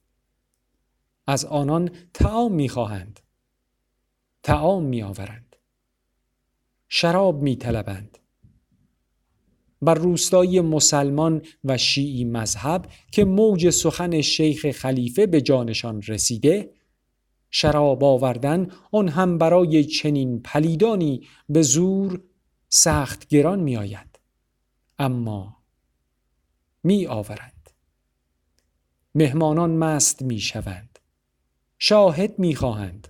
از 1.27 1.45
آنان 1.45 1.91
تعام 2.15 2.53
می‌خواهند. 2.53 3.21
تعام 4.43 4.85
میآورند. 4.85 5.57
شراب 6.89 7.43
می 7.43 7.57
طلبند. 7.57 8.19
بر 9.83 9.95
روستایی 9.95 10.61
مسلمان 10.61 11.43
و 11.65 11.79
شیعی 11.79 12.25
مذهب 12.25 12.87
که 13.13 13.25
موج 13.25 13.71
سخن 13.71 14.21
شیخ 14.21 14.71
خلیفه 14.71 15.27
به 15.27 15.41
جانشان 15.41 16.03
رسیده 16.03 16.76
شراب 17.51 18.05
آوردن 18.05 18.71
آن 18.93 19.09
هم 19.09 19.39
برای 19.39 19.85
چنین 19.85 20.43
پلیدانی 20.43 21.27
به 21.49 21.63
زور 21.63 22.23
سخت 22.69 23.29
گران 23.29 23.61
می 23.61 23.77
آید. 23.77 24.19
اما 24.99 25.57
می 26.83 27.07
آورند. 27.07 27.71
مهمانان 29.15 29.71
مست 29.71 30.23
می 30.23 30.41
شوند. 30.41 30.99
شاهد 31.79 32.39
می 32.39 32.55
خواهند. 32.55 33.09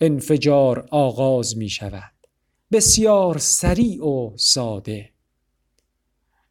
انفجار 0.00 0.88
آغاز 0.90 1.56
می 1.56 1.68
شود. 1.68 2.12
بسیار 2.72 3.38
سریع 3.38 4.04
و 4.04 4.36
ساده. 4.36 5.12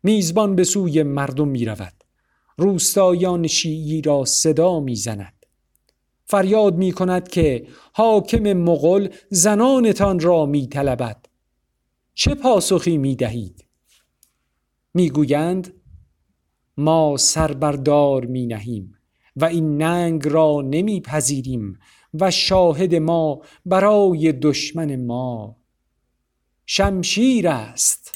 میزبان 0.03 0.55
به 0.55 0.63
سوی 0.63 1.03
مردم 1.03 1.47
می 1.47 1.65
رود. 1.65 2.03
روستایان 2.57 3.47
شیعی 3.47 4.01
را 4.01 4.25
صدا 4.25 4.79
می 4.79 4.95
زند. 4.95 5.36
فریاد 6.29 6.75
می 6.75 6.91
کند 6.91 7.27
که 7.27 7.67
حاکم 7.93 8.53
مغل 8.53 9.07
زنانتان 9.29 10.19
را 10.19 10.45
می 10.45 10.67
طلبد. 10.67 11.25
چه 12.13 12.35
پاسخی 12.35 12.97
می 12.97 13.15
دهید؟ 13.15 13.65
می 14.93 15.09
گویند 15.09 15.73
ما 16.77 17.17
سربردار 17.17 18.25
می 18.25 18.47
نهیم 18.47 18.95
و 19.35 19.45
این 19.45 19.77
ننگ 19.77 20.27
را 20.27 20.61
نمی 20.65 21.01
پذیریم 21.01 21.79
و 22.13 22.31
شاهد 22.31 22.95
ما 22.95 23.41
برای 23.65 24.31
دشمن 24.31 24.95
ما 24.95 25.57
شمشیر 26.65 27.47
است 27.47 28.11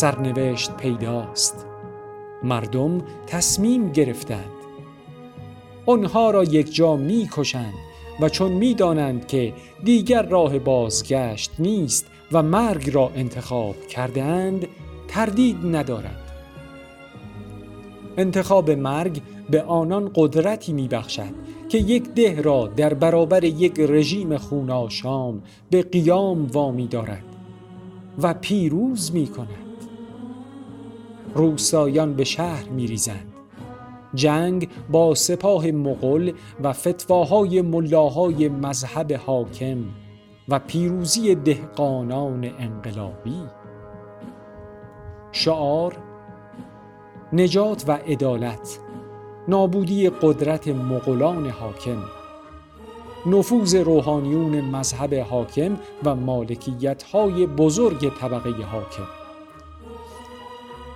سرنوشت 0.00 0.76
پیداست. 0.76 1.66
مردم 2.42 2.98
تصمیم 3.26 3.92
گرفتند. 3.92 4.50
آنها 5.86 6.30
را 6.30 6.44
یک 6.44 6.74
جا 6.74 6.96
می 6.96 7.28
کشند 7.32 7.89
و 8.20 8.28
چون 8.28 8.52
می 8.52 8.74
دانند 8.74 9.26
که 9.26 9.52
دیگر 9.84 10.22
راه 10.22 10.58
بازگشت 10.58 11.50
نیست 11.58 12.06
و 12.32 12.42
مرگ 12.42 12.90
را 12.94 13.10
انتخاب 13.14 13.86
کردند 13.86 14.66
تردید 15.08 15.56
ندارند 15.76 16.16
انتخاب 18.16 18.70
مرگ 18.70 19.22
به 19.50 19.62
آنان 19.62 20.10
قدرتی 20.14 20.72
می 20.72 20.88
بخشد 20.88 21.34
که 21.68 21.78
یک 21.78 22.08
ده 22.08 22.40
را 22.42 22.66
در 22.66 22.94
برابر 22.94 23.44
یک 23.44 23.80
رژیم 23.80 24.36
خوناشام 24.38 25.42
به 25.70 25.82
قیام 25.82 26.46
وامی 26.46 26.86
دارد 26.86 27.24
و 28.22 28.34
پیروز 28.34 29.14
می 29.14 29.26
کند 29.26 29.48
روستایان 31.34 32.14
به 32.14 32.24
شهر 32.24 32.68
می 32.68 32.86
ریزند. 32.86 33.29
جنگ 34.14 34.68
با 34.90 35.14
سپاه 35.14 35.70
مغل 35.70 36.32
و 36.62 36.72
فتواهای 36.72 37.62
ملاهای 37.62 38.48
مذهب 38.48 39.12
حاکم 39.12 39.84
و 40.48 40.58
پیروزی 40.58 41.34
دهقانان 41.34 42.50
انقلابی. 42.58 43.42
شعار 45.32 45.96
نجات 47.32 47.84
و 47.88 47.92
عدالت 47.92 48.78
نابودی 49.48 50.10
قدرت 50.10 50.68
مغولان 50.68 51.46
حاکم 51.50 52.02
نفوذ 53.26 53.74
روحانیون 53.74 54.60
مذهب 54.60 55.14
حاکم 55.14 55.76
و 56.04 56.14
مالکیت 56.14 57.02
های 57.02 57.46
بزرگ 57.46 58.12
طبقه 58.20 58.50
حاکم. 58.64 59.06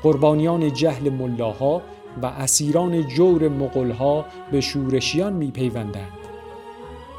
قربانیان 0.03 0.73
جهل 0.73 1.11
ملاها 1.11 1.83
و 2.23 2.27
اسیران 2.27 3.09
جور 3.09 3.49
مغلها 3.49 4.25
به 4.53 4.61
شورشیان 4.61 5.33
می 5.33 5.51
پیوندند. 5.51 6.13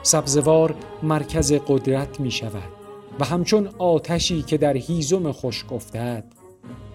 سبزوار 0.04 0.76
مرکز 1.04 1.54
قدرت 1.68 2.20
می 2.20 2.32
شود 2.32 2.76
و 3.20 3.26
همچون 3.26 3.70
آتشی 3.78 4.42
که 4.42 4.58
در 4.58 4.78
هیزم 4.78 5.32
خشک 5.32 5.74
افتد 5.74 6.24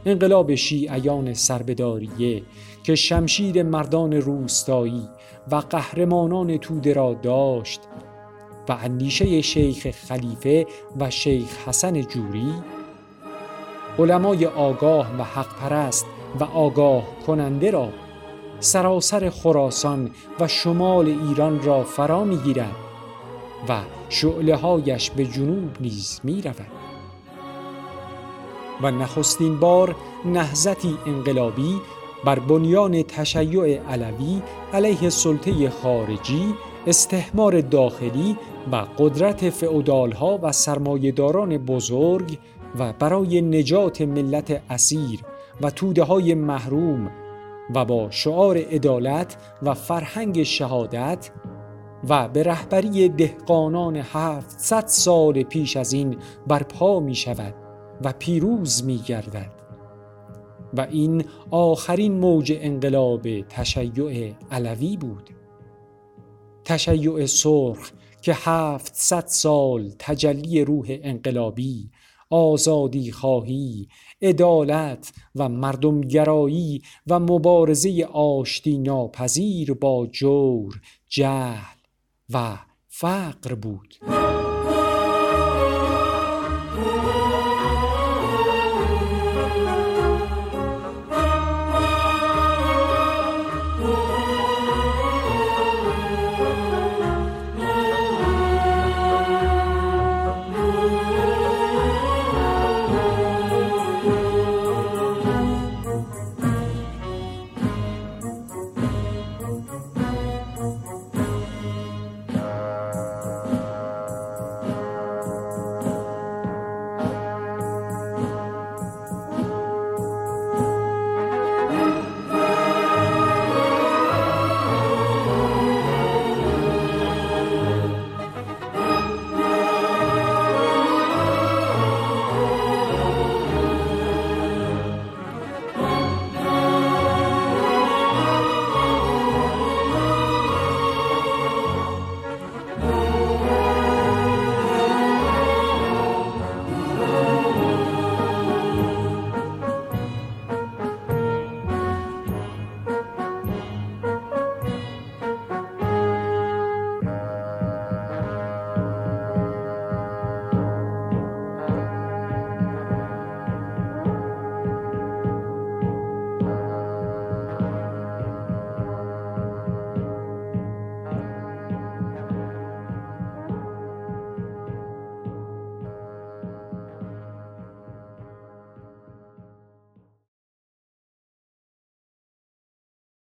انقلاب 0.06 0.54
شیعیان 0.54 1.34
سربداریه 1.34 2.42
که 2.82 2.94
شمشیر 2.94 3.62
مردان 3.62 4.12
روستایی 4.12 5.08
و 5.50 5.56
قهرمانان 5.56 6.56
توده 6.56 6.92
را 6.92 7.14
داشت 7.14 7.80
و 8.68 8.72
اندیشه 8.72 9.40
شیخ 9.40 9.90
خلیفه 9.90 10.66
و 11.00 11.10
شیخ 11.10 11.68
حسن 11.68 12.02
جوری 12.02 12.54
علمای 13.98 14.46
آگاه 14.46 15.10
و 15.18 15.24
حق 15.24 15.56
پرست 15.56 16.06
و 16.40 16.44
آگاه 16.44 17.04
کننده 17.26 17.70
را. 17.70 17.88
سراسر 18.60 19.30
خراسان 19.30 20.10
و 20.40 20.48
شمال 20.48 21.06
ایران 21.06 21.62
را 21.62 21.84
فرا 21.84 22.24
می 22.24 22.36
گیرد 22.36 22.76
و 23.68 23.80
شعله 24.08 24.56
هایش 24.56 25.10
به 25.10 25.26
جنوب 25.26 25.70
نیز 25.80 26.20
می 26.24 26.42
رود 26.42 26.66
و 28.82 28.90
نخستین 28.90 29.60
بار 29.60 29.96
نهزتی 30.24 30.98
انقلابی 31.06 31.80
بر 32.24 32.38
بنیان 32.38 33.02
تشیع 33.02 33.80
علوی 33.80 34.42
علیه 34.72 35.08
سلطه 35.08 35.70
خارجی 35.70 36.54
استحمار 36.86 37.60
داخلی 37.60 38.36
و 38.72 38.76
قدرت 38.98 39.50
فعودالها 39.50 40.38
و 40.42 40.52
سرمایهداران 40.52 41.58
بزرگ 41.58 42.38
و 42.78 42.92
برای 42.92 43.40
نجات 43.42 44.00
ملت 44.00 44.62
اسیر 44.70 45.20
و 45.62 45.70
توده 45.70 46.02
های 46.02 46.34
محروم 46.34 47.10
و 47.74 47.84
با 47.84 48.10
شعار 48.10 48.56
عدالت 48.56 49.36
و 49.62 49.74
فرهنگ 49.74 50.42
شهادت 50.42 51.30
و 52.08 52.28
به 52.28 52.42
رهبری 52.42 53.08
دهقانان 53.08 53.96
هفتصد 53.96 54.86
سال 54.86 55.42
پیش 55.42 55.76
از 55.76 55.92
این 55.92 56.16
برپا 56.46 57.00
می 57.00 57.14
شود 57.14 57.54
و 58.04 58.12
پیروز 58.18 58.84
می 58.84 58.98
گردد 58.98 59.60
و 60.74 60.86
این 60.90 61.24
آخرین 61.50 62.12
موج 62.12 62.52
انقلاب 62.60 63.40
تشیع 63.40 64.34
علوی 64.50 64.96
بود. 64.96 65.30
تشیع 66.64 67.26
سرخ 67.26 67.90
که 68.22 68.34
هفتصد 68.34 69.24
سال 69.26 69.92
تجلی 69.98 70.64
روح 70.64 70.86
انقلابی 71.02 71.90
آزادی 72.30 73.12
خواهی 73.12 73.88
عدالت 74.22 75.12
و 75.34 75.48
مردمگرایی 75.48 76.82
و 77.06 77.20
مبارزه 77.20 78.08
آشتی 78.12 78.78
ناپذیر 78.78 79.74
با 79.74 80.06
جور 80.06 80.80
جهل 81.08 81.76
و 82.30 82.58
فقر 82.88 83.54
بود. 83.54 83.94